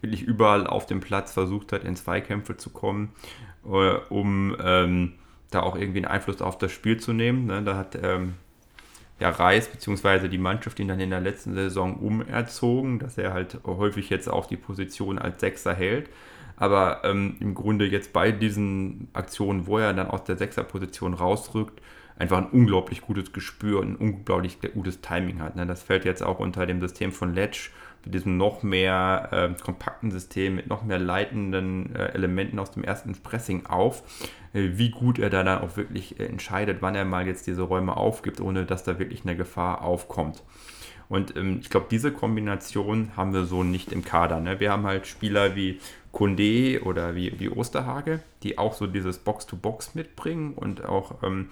[0.00, 3.12] wirklich überall auf dem Platz versucht hat, in Zweikämpfe zu kommen,
[3.49, 5.12] äh, um ähm,
[5.50, 7.46] da auch irgendwie einen Einfluss auf das Spiel zu nehmen.
[7.46, 7.62] Ne?
[7.62, 8.34] Da hat ähm,
[9.20, 10.28] der Reis bzw.
[10.28, 14.46] die Mannschaft ihn dann in der letzten Saison umerzogen, dass er halt häufig jetzt auch
[14.46, 16.08] die Position als Sechser hält.
[16.56, 21.80] Aber ähm, im Grunde jetzt bei diesen Aktionen, wo er dann aus der Sechserposition rausrückt,
[22.18, 25.56] einfach ein unglaublich gutes Gespür und ein unglaublich gutes Timing hat.
[25.56, 25.66] Ne?
[25.66, 27.70] Das fällt jetzt auch unter dem System von Letch,
[28.04, 32.84] mit diesem noch mehr äh, kompakten System, mit noch mehr leitenden äh, Elementen aus dem
[32.84, 34.02] ersten Pressing auf,
[34.52, 37.62] äh, wie gut er da dann auch wirklich äh, entscheidet, wann er mal jetzt diese
[37.62, 40.42] Räume aufgibt, ohne dass da wirklich eine Gefahr aufkommt.
[41.08, 44.40] Und ähm, ich glaube, diese Kombination haben wir so nicht im Kader.
[44.40, 44.60] Ne?
[44.60, 45.80] Wir haben halt Spieler wie
[46.12, 51.50] Kunde oder wie, wie Osterhage, die auch so dieses Box-to-Box -Box mitbringen und auch ähm,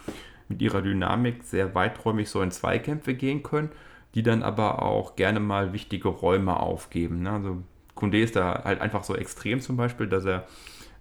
[0.49, 3.71] mit ihrer Dynamik sehr weiträumig so in Zweikämpfe gehen können
[4.15, 7.23] die dann aber auch gerne mal wichtige Räume aufgeben.
[7.23, 7.31] Ne?
[7.31, 7.63] Also
[7.95, 10.47] Kunde ist da halt einfach so extrem zum Beispiel, dass er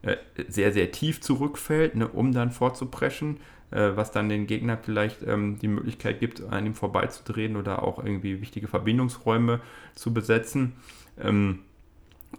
[0.02, 0.18] äh,
[0.48, 3.38] sehr, sehr tief zurückfällt, ne, um dann vorzupreschen,
[3.72, 8.04] äh, was dann den Gegner vielleicht ähm, die Möglichkeit gibt, an ihm vorbeizudrehen oder auch
[8.04, 9.60] irgendwie wichtige Verbindungsräume
[9.96, 10.74] zu besetzen.
[11.20, 11.60] Ähm,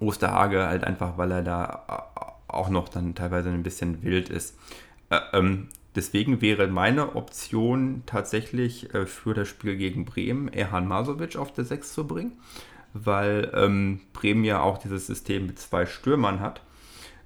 [0.00, 4.57] Osterhage halt einfach, weil er da äh, auch noch dann teilweise ein bisschen wild ist.
[5.11, 11.37] Äh, ähm, Deswegen wäre meine Option tatsächlich äh, für das Spiel gegen Bremen Erhan Masovic
[11.37, 12.33] auf der 6 zu bringen,
[12.92, 16.62] weil ähm, Bremen ja auch dieses System mit zwei Stürmern hat.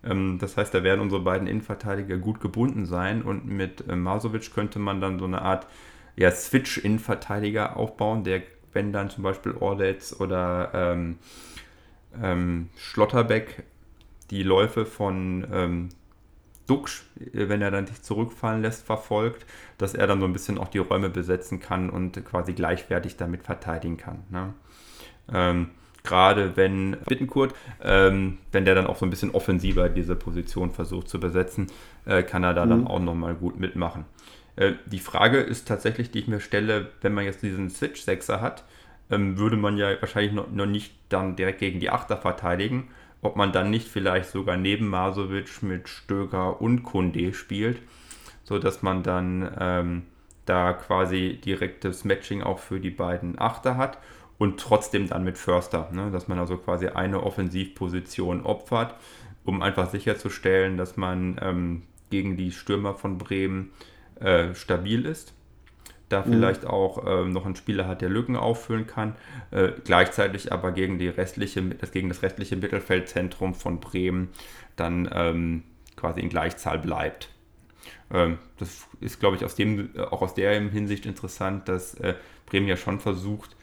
[0.05, 4.55] Ähm, das heißt, da werden unsere beiden Innenverteidiger gut gebunden sein und mit äh, Masovic
[4.55, 5.67] könnte man dann so eine Art
[6.17, 11.19] ja, Switch-Innenverteidiger aufbauen, der, wenn dann zum Beispiel Orletz oder ähm,
[12.23, 13.65] ähm Schlotterbeck
[14.31, 15.89] die Läufe von ähm,
[16.67, 19.47] Duxch, wenn er dann dich zurückfallen lässt, verfolgt,
[19.79, 23.43] dass er dann so ein bisschen auch die Räume besetzen kann und quasi gleichwertig damit
[23.43, 24.25] verteidigen kann.
[24.31, 24.55] Ne?
[25.33, 25.71] Ähm,
[26.05, 31.09] gerade wenn Bittenkurt, ähm, wenn der dann auch so ein bisschen offensiver diese Position versucht
[31.09, 31.67] zu besetzen,
[32.05, 32.71] äh, kann er da mhm.
[32.71, 34.05] dann auch nochmal gut mitmachen.
[34.57, 38.65] Äh, die Frage ist tatsächlich, die ich mir stelle, wenn man jetzt diesen Switch-Sechser hat,
[39.11, 42.89] ähm, würde man ja wahrscheinlich noch, noch, nicht dann direkt gegen die Achter verteidigen,
[43.23, 47.81] ob man dann nicht vielleicht sogar neben Masovic mit Stöger und Kunde spielt,
[48.45, 50.03] sodass man dann ähm,
[50.45, 53.99] da quasi direktes Matching auch für die beiden Achter hat
[54.39, 56.11] und trotzdem dann mit Förster, ne?
[56.11, 58.97] dass man also quasi eine Offensivposition opfert,
[59.45, 63.71] um einfach sicherzustellen, dass man ähm, gegen die Stürmer von Bremen
[64.21, 65.33] äh, stabil ist.
[66.13, 66.33] Da mhm.
[66.33, 69.17] vielleicht auch äh, noch einen Spieler hat, der Lücken auffüllen kann,
[69.51, 74.29] äh, gleichzeitig aber gegen, die restliche, gegen das restliche Mittelfeldzentrum von Bremen
[74.77, 75.63] dann ähm,
[75.97, 77.31] quasi in Gleichzahl bleibt.
[78.13, 82.69] Ähm, das ist, glaube ich, aus dem, auch aus der Hinsicht interessant, dass äh, Bremen
[82.69, 83.57] ja schon versucht,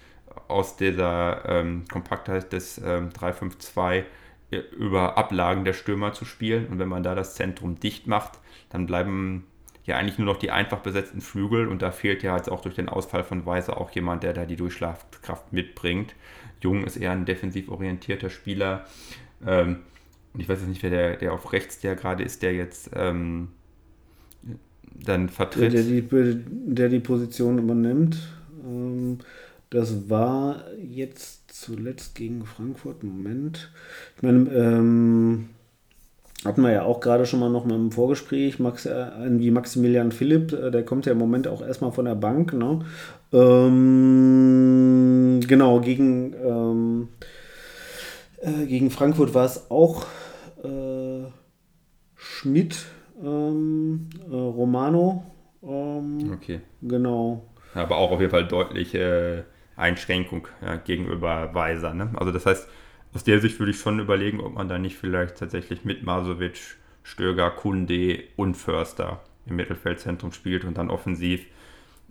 [0.48, 4.04] aus dieser ähm, Kompaktheit des ähm, 3-5-2
[4.50, 6.66] äh, über Ablagen der Stürmer zu spielen.
[6.68, 9.46] Und wenn man da das Zentrum dicht macht, dann bleiben
[9.90, 12.76] ja eigentlich nur noch die einfach besetzten Flügel und da fehlt ja jetzt auch durch
[12.76, 16.16] den Ausfall von Weiser auch jemand, der da die Durchschlagkraft mitbringt.
[16.62, 18.86] Jung ist eher ein defensiv orientierter Spieler.
[19.46, 19.80] Ähm,
[20.34, 22.92] und ich weiß jetzt nicht, wer der, der auf rechts der gerade ist, der jetzt
[22.94, 23.50] ähm,
[24.94, 25.74] dann vertritt.
[25.74, 28.18] Der, der, die, der die Position übernimmt.
[28.64, 29.20] Ähm,
[29.70, 33.04] das war jetzt zuletzt gegen Frankfurt.
[33.04, 33.72] Moment.
[34.18, 35.50] Ich meine, ähm,
[36.46, 40.12] hatten wir ja auch gerade schon mal noch mal im Vorgespräch, Max, äh, wie Maximilian
[40.12, 42.54] Philipp, äh, der kommt ja im Moment auch erstmal von der Bank.
[42.54, 42.80] Ne?
[43.34, 43.82] Ähm,
[45.46, 47.10] genau, gegen, ähm,
[48.42, 50.06] äh, gegen Frankfurt war es auch
[50.64, 51.26] äh,
[52.16, 52.86] Schmidt,
[53.22, 55.24] ähm, äh, Romano.
[55.62, 56.62] Ähm, okay.
[56.82, 57.46] Genau.
[57.74, 59.44] Aber auch auf jeden Fall deutlich äh,
[59.76, 61.94] Einschränkung ja, gegenüber Weiser.
[61.94, 62.12] Ne?
[62.16, 62.68] Also das heißt,
[63.14, 66.78] aus der Sicht würde ich schon überlegen, ob man da nicht vielleicht tatsächlich mit Masovic,
[67.04, 71.46] Stöger, Kunde und Förster im Mittelfeldzentrum spielt und dann offensiv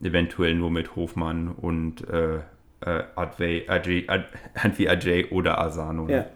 [0.02, 2.40] eventuell nur mit Hofmann und äh,
[2.80, 4.06] Advey, Ajay,
[4.54, 6.06] Advey Ajay oder Asano.
[6.06, 6.12] Ne?
[6.12, 6.26] Ja,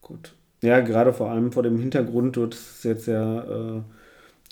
[0.00, 0.34] gut.
[0.62, 3.82] Ja, gerade vor allem vor dem Hintergrund, du hast jetzt ja äh,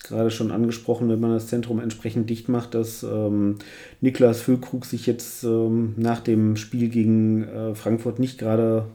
[0.02, 3.58] gerade schon angesprochen, wenn man das Zentrum entsprechend dicht macht, dass ähm,
[4.00, 8.86] Niklas Füllkrug sich jetzt ähm, nach dem Spiel gegen äh, Frankfurt nicht gerade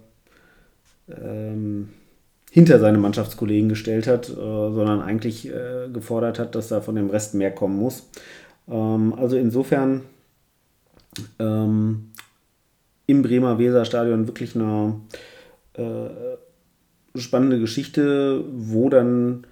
[1.09, 1.89] ähm,
[2.51, 7.09] hinter seine Mannschaftskollegen gestellt hat, äh, sondern eigentlich äh, gefordert hat, dass da von dem
[7.09, 8.09] Rest mehr kommen muss.
[8.69, 10.03] Ähm, also insofern
[11.39, 12.11] ähm,
[13.05, 14.95] im Bremer Weserstadion wirklich eine
[15.73, 19.45] äh, spannende Geschichte, wo dann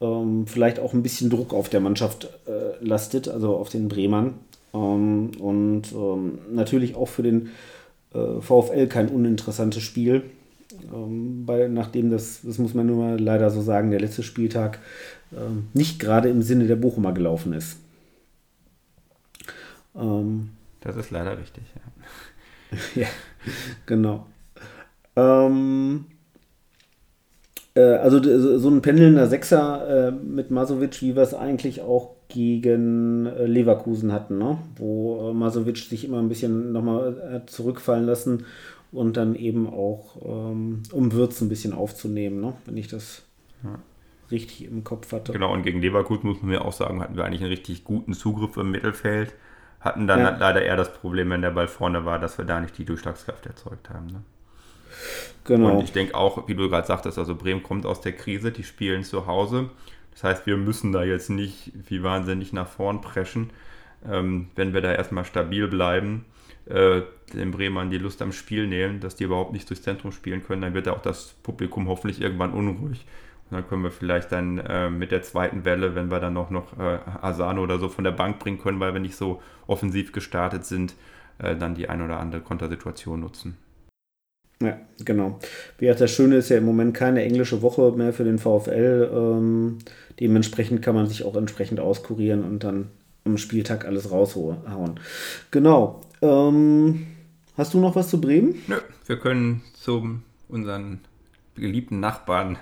[0.00, 4.34] ähm, vielleicht auch ein bisschen Druck auf der Mannschaft äh, lastet, also auf den Bremern.
[4.72, 7.50] Ähm, und ähm, natürlich auch für den
[8.14, 10.22] äh, VfL kein uninteressantes Spiel.
[10.92, 14.78] Ähm, bei, nachdem das, das muss man nur mal leider so sagen, der letzte Spieltag
[15.32, 17.78] ähm, nicht gerade im Sinne der Bochumer gelaufen ist.
[19.94, 22.78] Ähm, das ist leider richtig, ja.
[23.02, 23.08] ja,
[23.86, 24.26] genau.
[25.16, 26.06] Ähm,
[27.74, 33.26] äh, also so ein pendelnder Sechser äh, mit Masovic, wie wir es eigentlich auch gegen
[33.26, 34.58] äh, Leverkusen hatten, ne?
[34.76, 38.44] wo Masovic sich immer ein bisschen nochmal zurückfallen lassen
[38.92, 42.54] und dann eben auch, ähm, um Würz ein bisschen aufzunehmen, ne?
[42.66, 43.22] wenn ich das
[43.62, 43.78] ja.
[44.30, 45.32] richtig im Kopf hatte.
[45.32, 48.14] Genau, und gegen Leverkusen muss man mir auch sagen, hatten wir eigentlich einen richtig guten
[48.14, 49.34] Zugriff im Mittelfeld,
[49.80, 50.36] hatten dann ja.
[50.36, 53.46] leider eher das Problem, wenn der Ball vorne war, dass wir da nicht die Durchschlagskraft
[53.46, 54.06] erzeugt haben.
[54.06, 54.22] Ne?
[55.44, 55.78] Genau.
[55.78, 58.64] Und ich denke auch, wie du gerade sagtest, also Bremen kommt aus der Krise, die
[58.64, 59.70] spielen zu Hause.
[60.12, 63.50] Das heißt, wir müssen da jetzt nicht wie wahnsinnig nach vorn preschen.
[64.08, 66.24] Ähm, wenn wir da erstmal stabil bleiben,
[66.70, 67.02] äh,
[67.34, 70.62] den Bremern die Lust am Spiel nehmen, dass die überhaupt nicht durchs Zentrum spielen können,
[70.62, 73.04] dann wird auch das Publikum hoffentlich irgendwann unruhig.
[73.50, 76.50] Und dann können wir vielleicht dann äh, mit der zweiten Welle, wenn wir dann noch,
[76.50, 80.12] noch äh, Asano oder so von der Bank bringen können, weil wir nicht so offensiv
[80.12, 80.94] gestartet sind,
[81.38, 83.56] äh, dann die ein oder andere Kontersituation nutzen.
[84.62, 85.38] Ja, genau.
[85.78, 89.10] Wie gesagt, das Schöne ist ja im Moment keine englische Woche mehr für den VfL.
[89.12, 89.78] Ähm,
[90.20, 92.90] dementsprechend kann man sich auch entsprechend auskurieren und dann
[93.24, 95.00] am Spieltag alles raushauen.
[95.50, 96.02] Genau.
[96.22, 97.06] Ähm,
[97.56, 98.54] hast du noch was zu Bremen?
[98.66, 101.00] Nö, wir können zu unseren
[101.54, 102.58] geliebten Nachbarn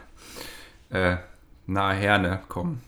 [0.91, 1.17] äh,
[1.67, 2.81] nahe Herne kommen.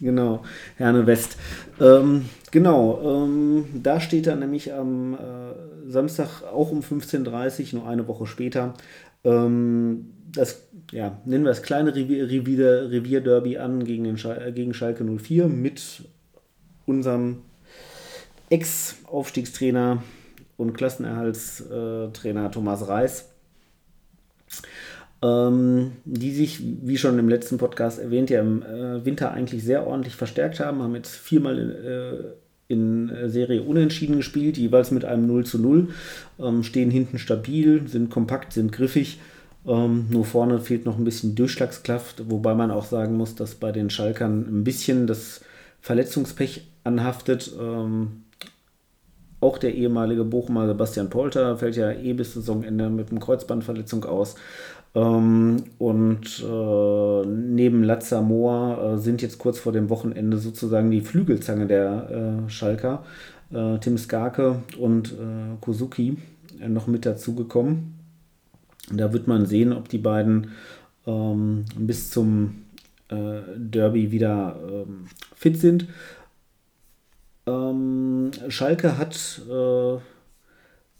[0.00, 0.42] Genau,
[0.76, 1.36] Herne West.
[1.80, 7.88] Ähm, genau, ähm, da steht dann nämlich am äh, Samstag auch um 15.30 Uhr, nur
[7.88, 8.74] eine Woche später,
[9.24, 14.52] ähm, das, ja, nennen wir das kleine Revier, Revier, Revierderby an gegen, den Schal äh,
[14.52, 16.02] gegen Schalke 04 mit
[16.86, 17.42] unserem
[18.52, 20.02] Ex-Aufstiegstrainer
[20.56, 23.30] und Klassenerhaltstrainer Thomas Reis.
[25.22, 29.86] ähm, die sich, wie schon im letzten Podcast erwähnt, ja im äh, Winter eigentlich sehr
[29.86, 32.36] ordentlich verstärkt haben, haben jetzt viermal
[32.68, 35.88] äh, in Serie unentschieden gespielt, jeweils mit einem 0 zu 0,
[36.40, 39.20] ähm, stehen hinten stabil, sind kompakt, sind griffig.
[39.66, 43.72] Ähm, nur vorne fehlt noch ein bisschen Durchschlagskraft, wobei man auch sagen muss, dass bei
[43.72, 45.42] den Schalkern ein bisschen das
[45.80, 47.52] Verletzungspech anhaftet.
[47.60, 48.24] Ähm,
[49.42, 54.36] auch der ehemalige Bochumer Sebastian Polter fällt ja eh bis Saisonende mit einem Kreuzbandverletzung aus.
[54.94, 61.00] Ähm, und äh, neben Latza Moa äh, sind jetzt kurz vor dem Wochenende sozusagen die
[61.00, 63.02] Flügelzange der äh, Schalker,
[63.52, 66.18] äh, Tim Skarke und äh, Kozuki,
[66.60, 67.94] äh, noch mit dazugekommen.
[68.92, 70.48] Da wird man sehen, ob die beiden
[71.06, 72.56] ähm, bis zum
[73.56, 75.86] Derby wieder ähm, fit sind.
[77.46, 79.42] Ähm, Schalke hat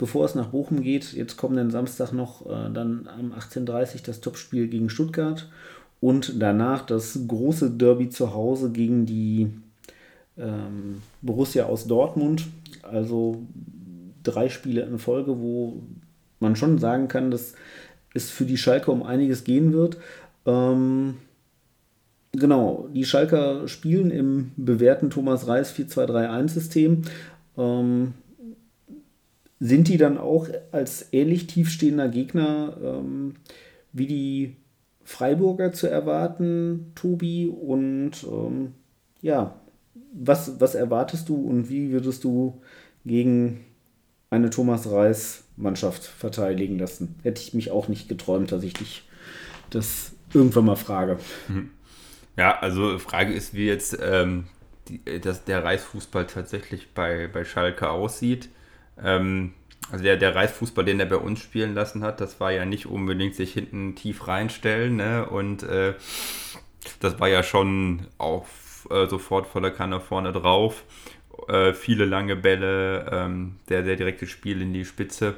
[0.02, 4.66] bevor es nach Bochum geht, jetzt kommenden Samstag noch äh, dann am 18.30 das Topspiel
[4.66, 5.48] gegen Stuttgart
[6.00, 9.52] und danach das große Derby zu Hause gegen die
[10.36, 12.48] ähm, Borussia aus Dortmund.
[12.82, 13.46] Also
[14.24, 15.80] drei Spiele in Folge, wo
[16.40, 17.54] man schon sagen kann, dass
[18.12, 19.98] es für die Schalke um einiges gehen wird.
[20.46, 21.18] Ähm,
[22.32, 27.02] genau, die Schalker spielen im bewährten Thomas Reis 4-2-3-1-System.
[27.56, 28.14] Ähm,
[29.60, 33.34] sind die dann auch als ähnlich tiefstehender Gegner ähm,
[33.92, 34.56] wie die
[35.04, 37.46] Freiburger zu erwarten, Tobi?
[37.46, 38.74] Und ähm,
[39.20, 39.54] ja,
[40.12, 42.60] was, was erwartest du und wie würdest du
[43.04, 43.60] gegen
[44.30, 47.14] eine Thomas Reis Mannschaft verteidigen lassen?
[47.22, 49.08] Hätte ich mich auch nicht geträumt, dass ich dich
[49.70, 51.18] das irgendwann mal frage.
[51.48, 51.70] Mhm.
[52.36, 54.46] Ja, also Frage ist, wie jetzt ähm,
[54.88, 58.48] die, dass der Reisfußball tatsächlich bei, bei Schalke aussieht.
[59.02, 59.52] Ähm,
[59.90, 62.86] also der, der Reisfußball, den er bei uns spielen lassen hat, das war ja nicht
[62.86, 64.96] unbedingt sich hinten tief reinstellen.
[64.96, 65.26] Ne?
[65.28, 65.94] Und äh,
[67.00, 68.46] das war ja schon auch
[68.90, 70.84] äh, sofort voller Kanne vorne drauf.
[71.48, 75.36] Äh, viele lange Bälle, ähm, der sehr direkte Spiel in die Spitze.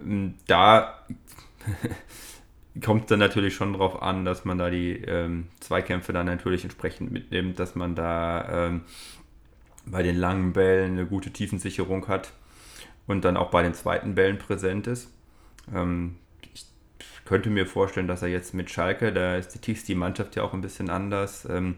[0.00, 1.04] Ähm, da
[2.80, 7.12] kommt dann natürlich schon darauf an, dass man da die ähm, Zweikämpfe dann natürlich entsprechend
[7.12, 8.82] mitnimmt, dass man da ähm,
[9.84, 12.32] bei den langen Bällen eine gute Tiefensicherung hat
[13.06, 15.12] und dann auch bei den zweiten Bällen präsent ist.
[15.74, 16.16] Ähm,
[16.54, 16.66] ich
[17.24, 20.54] könnte mir vorstellen, dass er jetzt mit Schalke, da ist die, die Mannschaft ja auch
[20.54, 21.76] ein bisschen anders, ähm,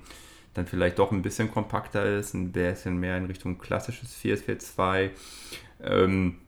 [0.54, 5.10] dann vielleicht doch ein bisschen kompakter ist, ein bisschen mehr in Richtung klassisches 4-4-2.
[5.82, 6.38] Ähm,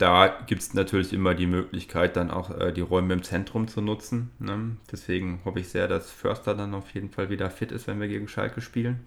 [0.00, 3.80] da gibt es natürlich immer die Möglichkeit, dann auch äh, die Räume im Zentrum zu
[3.80, 4.30] nutzen.
[4.38, 4.76] Ne?
[4.90, 8.08] Deswegen hoffe ich sehr, dass Förster dann auf jeden Fall wieder fit ist, wenn wir
[8.08, 9.00] gegen Schalke spielen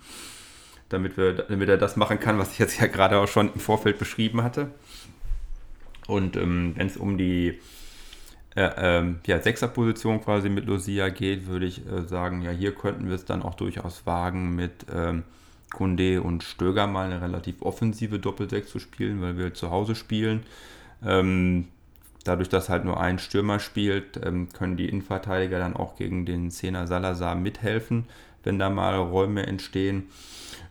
[0.94, 3.60] damit, wir, damit er das machen kann, was ich jetzt ja gerade auch schon im
[3.60, 4.72] Vorfeld beschrieben hatte.
[6.08, 7.60] Und ähm, wenn es um die
[8.56, 13.08] äh, ähm, ja, Sechserposition quasi mit Lucia geht, würde ich äh, sagen, ja, hier könnten
[13.08, 15.24] wir es dann auch durchaus wagen, mit ähm,
[15.74, 20.44] Kunde und Stöger mal eine relativ offensive Doppelsechs zu spielen, weil wir zu Hause spielen.
[21.06, 21.68] Ähm,
[22.24, 26.52] dadurch, dass halt nur ein Stürmer spielt, ähm, können die Innenverteidiger dann auch gegen den
[26.52, 28.06] Zehner Salazar mithelfen,
[28.44, 30.10] wenn da mal Räume entstehen.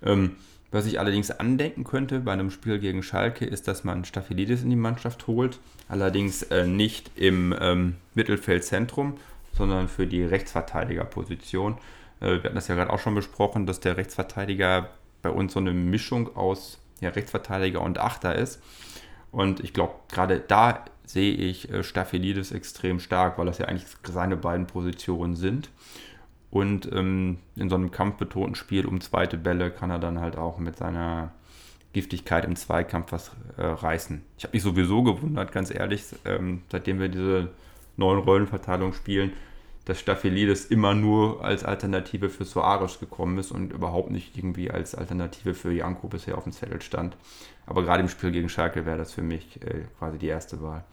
[0.03, 0.37] Ähm,
[0.71, 4.71] was ich allerdings andenken könnte bei einem Spiel gegen Schalke, ist, dass man Staphylidis in
[4.71, 5.59] die Mannschaft holt.
[5.87, 9.19] Allerdings äh, nicht im ähm, Mittelfeldzentrum,
[9.53, 11.77] sondern für die Rechtsverteidigerposition.
[12.21, 14.89] Äh, wir hatten das ja gerade auch schon besprochen, dass der Rechtsverteidiger
[15.21, 18.63] bei uns so eine Mischung aus ja, Rechtsverteidiger und Achter ist.
[19.33, 23.89] Und ich glaube, gerade da sehe ich äh, Staphylidis extrem stark, weil das ja eigentlich
[24.05, 25.71] seine beiden Positionen sind.
[26.51, 30.59] Und ähm, in so einem kampfbetonten Spiel um zweite Bälle kann er dann halt auch
[30.59, 31.33] mit seiner
[31.95, 34.23] Giftigkeit im Zweikampf was äh, reißen.
[34.37, 37.51] Ich habe mich sowieso gewundert, ganz ehrlich, ähm, seitdem wir diese
[37.97, 39.33] neuen Rollenverteilung spielen,
[39.85, 44.95] dass Staphylidis immer nur als Alternative für Soares gekommen ist und überhaupt nicht irgendwie als
[44.95, 47.17] Alternative für Janko bisher auf dem Zettel stand.
[47.67, 50.85] Aber gerade im Spiel gegen Schalke wäre das für mich äh, quasi die erste Wahl.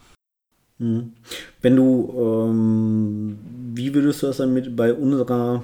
[0.80, 1.14] Mhm.
[1.62, 3.38] Wenn du, ähm,
[3.76, 5.64] wie würdest du das dann mit bei unserer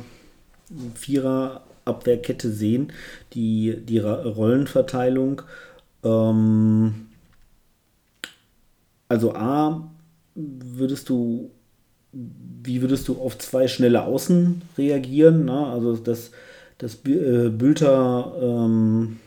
[0.96, 2.92] Vierer-Abwehrkette sehen,
[3.34, 5.42] die, die Rollenverteilung?
[6.04, 7.08] Ähm,
[9.08, 9.90] also A,
[10.36, 11.52] würdest du,
[12.64, 15.46] wie würdest du auf zwei schnelle Außen reagieren?
[15.46, 15.68] Ne?
[15.68, 16.32] Also dass,
[16.78, 19.18] dass äh, Bülter ähm,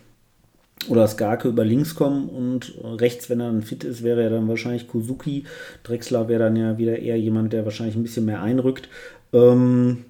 [0.88, 4.48] oder Skarke über links kommen und rechts, wenn er dann fit ist, wäre er dann
[4.48, 5.44] wahrscheinlich Kozuki.
[5.82, 8.88] Drexler wäre dann ja wieder eher jemand, der wahrscheinlich ein bisschen mehr einrückt.
[9.32, 10.04] Ähm,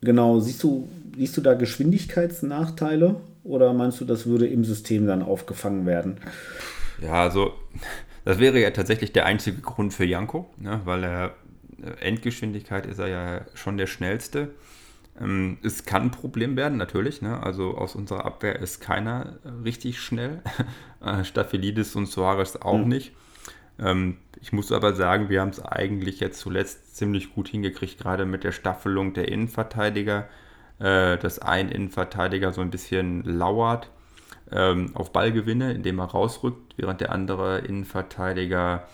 [0.00, 5.22] genau, siehst du, siehst du da Geschwindigkeitsnachteile oder meinst du, das würde im System dann
[5.22, 6.18] aufgefangen werden?
[7.02, 7.54] Ja, also
[8.24, 11.34] das wäre ja tatsächlich der einzige Grund für Janko, ne, weil er
[12.00, 14.54] Endgeschwindigkeit ist er ja schon der schnellste.
[15.20, 17.22] Ähm, es kann ein Problem werden, natürlich.
[17.22, 17.42] Ne?
[17.42, 20.42] Also aus unserer Abwehr ist keiner richtig schnell.
[21.04, 22.88] Äh, Staphylides und Suarez auch mhm.
[22.88, 23.12] nicht.
[23.78, 28.24] Ähm, ich muss aber sagen, wir haben es eigentlich jetzt zuletzt ziemlich gut hingekriegt, gerade
[28.24, 30.30] mit der Staffelung der Innenverteidiger,
[30.78, 33.90] äh, dass ein Innenverteidiger so ein bisschen lauert
[34.50, 38.86] ähm, auf Ballgewinne, indem er rausrückt, während der andere Innenverteidiger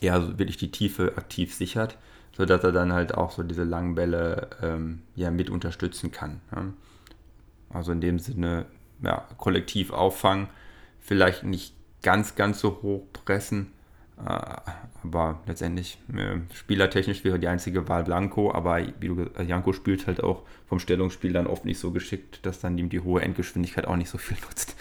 [0.00, 1.96] ja wirklich die Tiefe aktiv sichert,
[2.36, 6.40] sodass er dann halt auch so diese langen Bälle ähm, ja mit unterstützen kann.
[6.54, 6.64] Ja.
[7.70, 8.66] Also in dem Sinne,
[9.02, 10.48] ja, kollektiv auffangen,
[11.00, 13.72] vielleicht nicht ganz, ganz so hoch pressen,
[14.18, 14.56] äh,
[15.04, 20.22] aber letztendlich äh, spielertechnisch wäre die einzige Wahl Blanco, aber wie du Janko spielt halt
[20.22, 23.96] auch vom Stellungsspiel dann oft nicht so geschickt, dass dann ihm die hohe Endgeschwindigkeit auch
[23.96, 24.76] nicht so viel nutzt.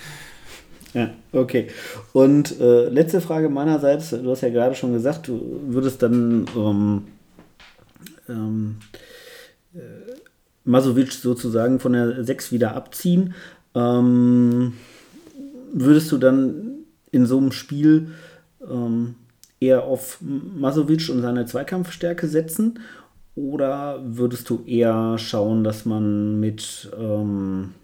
[0.97, 1.67] Ja, okay.
[2.11, 7.03] Und äh, letzte Frage meinerseits, du hast ja gerade schon gesagt, du würdest dann ähm,
[8.27, 8.77] ähm,
[9.75, 9.79] äh,
[10.63, 13.35] Masovic sozusagen von der 6 wieder abziehen.
[13.75, 14.73] Ähm,
[15.71, 16.79] würdest du dann
[17.11, 18.07] in so einem Spiel
[18.67, 19.13] ähm,
[19.59, 22.79] eher auf Masovic und seine Zweikampfstärke setzen?
[23.35, 27.75] Oder würdest du eher schauen, dass man mit ähm,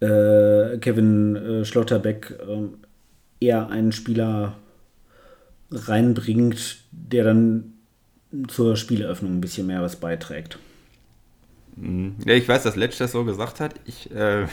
[0.00, 4.56] äh, Kevin äh, Schlotterbeck äh, eher einen Spieler
[5.70, 7.72] reinbringt, der dann
[8.48, 10.58] zur Spieleröffnung ein bisschen mehr was beiträgt?
[11.76, 12.16] Mhm.
[12.24, 13.74] Ja, ich weiß, dass Letsch das so gesagt hat.
[13.84, 14.46] Ich äh,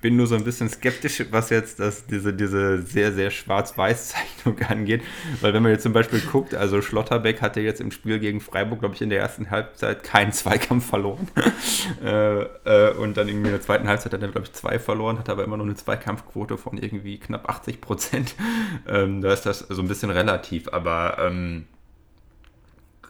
[0.00, 5.02] bin nur so ein bisschen skeptisch, was jetzt das, diese, diese sehr, sehr Schwarz-Weiß-Zeichnung angeht.
[5.40, 8.80] Weil wenn man jetzt zum Beispiel guckt, also Schlotterbeck hatte jetzt im Spiel gegen Freiburg,
[8.80, 11.28] glaube ich, in der ersten Halbzeit keinen Zweikampf verloren.
[12.04, 15.18] äh, äh, und dann irgendwie in der zweiten Halbzeit hat er, glaube ich, zwei verloren,
[15.18, 18.34] hat aber immer noch eine Zweikampfquote von irgendwie knapp 80 Prozent.
[18.86, 21.66] Ähm, da ist das so ein bisschen relativ, aber ähm,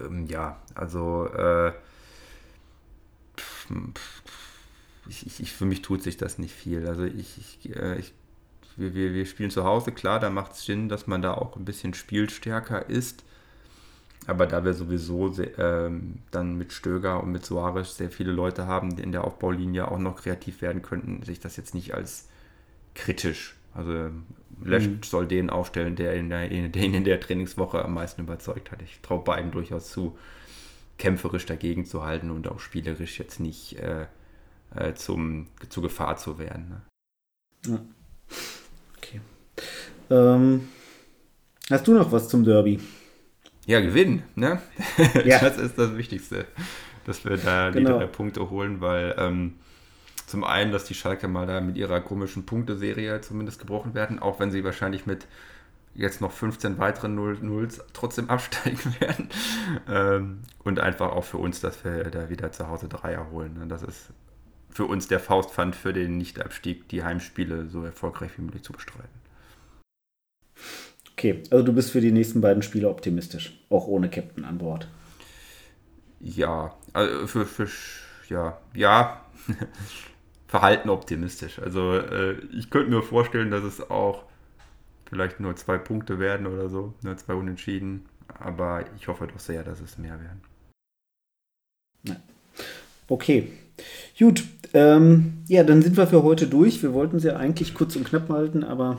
[0.01, 1.73] ähm, ja, also äh,
[3.37, 4.18] pff, pff,
[5.09, 6.87] ich, ich, ich, für mich tut sich das nicht viel.
[6.87, 8.13] Also ich, ich, äh, ich
[8.79, 11.57] wir, wir, wir spielen zu Hause, klar, da macht es Sinn, dass man da auch
[11.57, 13.25] ein bisschen spielstärker ist.
[14.27, 18.67] Aber da wir sowieso sehr, ähm, dann mit Stöger und mit Suarez sehr viele Leute
[18.67, 21.95] haben, die in der Aufbaulinie auch noch kreativ werden könnten, sehe ich das jetzt nicht
[21.95, 22.29] als
[22.95, 23.57] kritisch.
[23.75, 24.11] Also
[24.63, 25.03] Lesch mhm.
[25.03, 28.83] soll den aufstellen, der, in ihn in der Trainingswoche am meisten überzeugt hat.
[28.83, 30.19] Ich traue beiden durchaus zu,
[30.99, 34.07] kämpferisch dagegen zu halten und auch spielerisch jetzt nicht äh,
[34.75, 36.69] äh, zum, zu Gefahr zu werden.
[36.69, 36.81] Ne?
[37.67, 37.81] Ja.
[38.97, 39.21] Okay.
[40.11, 40.69] Ähm,
[41.71, 42.81] hast du noch was zum Derby?
[43.67, 44.63] Ja, gewinnen, ne?
[45.25, 45.39] Ja.
[45.41, 46.47] Das ist das Wichtigste,
[47.05, 47.93] dass wir da genau.
[47.93, 49.57] die drei Punkte holen, weil ähm,
[50.27, 54.41] zum einen, dass die Schalke mal da mit ihrer komischen Punkteserie zumindest gebrochen werden, auch
[54.41, 55.27] wenn sie wahrscheinlich mit
[55.95, 59.29] jetzt noch 15 weiteren Nulls trotzdem absteigen werden.
[59.89, 63.55] Ähm, und einfach auch für uns, dass wir da wieder zu Hause Dreier holen.
[63.55, 63.67] Ne?
[63.67, 64.11] Das ist
[64.71, 69.19] für uns der Faustpfand für den Nichtabstieg, die Heimspiele so erfolgreich wie möglich zu bestreiten.
[71.13, 74.89] Okay, also du bist für die nächsten beiden Spiele optimistisch, auch ohne Captain an Bord.
[76.21, 77.69] Ja, also für, für
[78.29, 79.25] ja, ja,
[80.47, 81.59] verhalten optimistisch.
[81.59, 84.25] Also äh, ich könnte mir vorstellen, dass es auch
[85.09, 88.07] vielleicht nur zwei Punkte werden oder so, nur zwei Unentschieden.
[88.39, 90.43] Aber ich hoffe doch sehr, dass es mehr werden.
[93.09, 93.53] Okay,
[94.19, 94.45] gut.
[94.75, 96.83] Ähm, ja, dann sind wir für heute durch.
[96.83, 98.99] Wir wollten sie ja eigentlich kurz und knapp halten, aber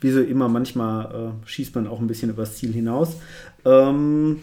[0.00, 3.16] wie so immer, manchmal äh, schießt man auch ein bisschen übers Ziel hinaus.
[3.64, 4.40] Ähm,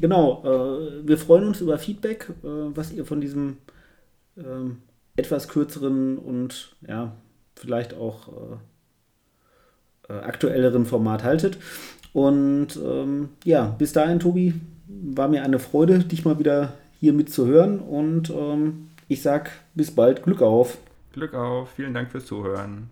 [0.00, 3.56] genau, äh, wir freuen uns über Feedback, äh, was ihr von diesem
[4.36, 4.78] ähm,
[5.16, 7.12] etwas kürzeren und ja,
[7.56, 8.28] vielleicht auch
[10.08, 11.58] äh, äh, aktuelleren Format haltet.
[12.12, 14.54] Und ähm, ja, bis dahin, Tobi,
[14.88, 17.80] war mir eine Freude, dich mal wieder hier mitzuhören.
[17.80, 20.78] Und ähm, ich sag bis bald, Glück auf.
[21.12, 22.90] Glück auf, vielen Dank fürs Zuhören.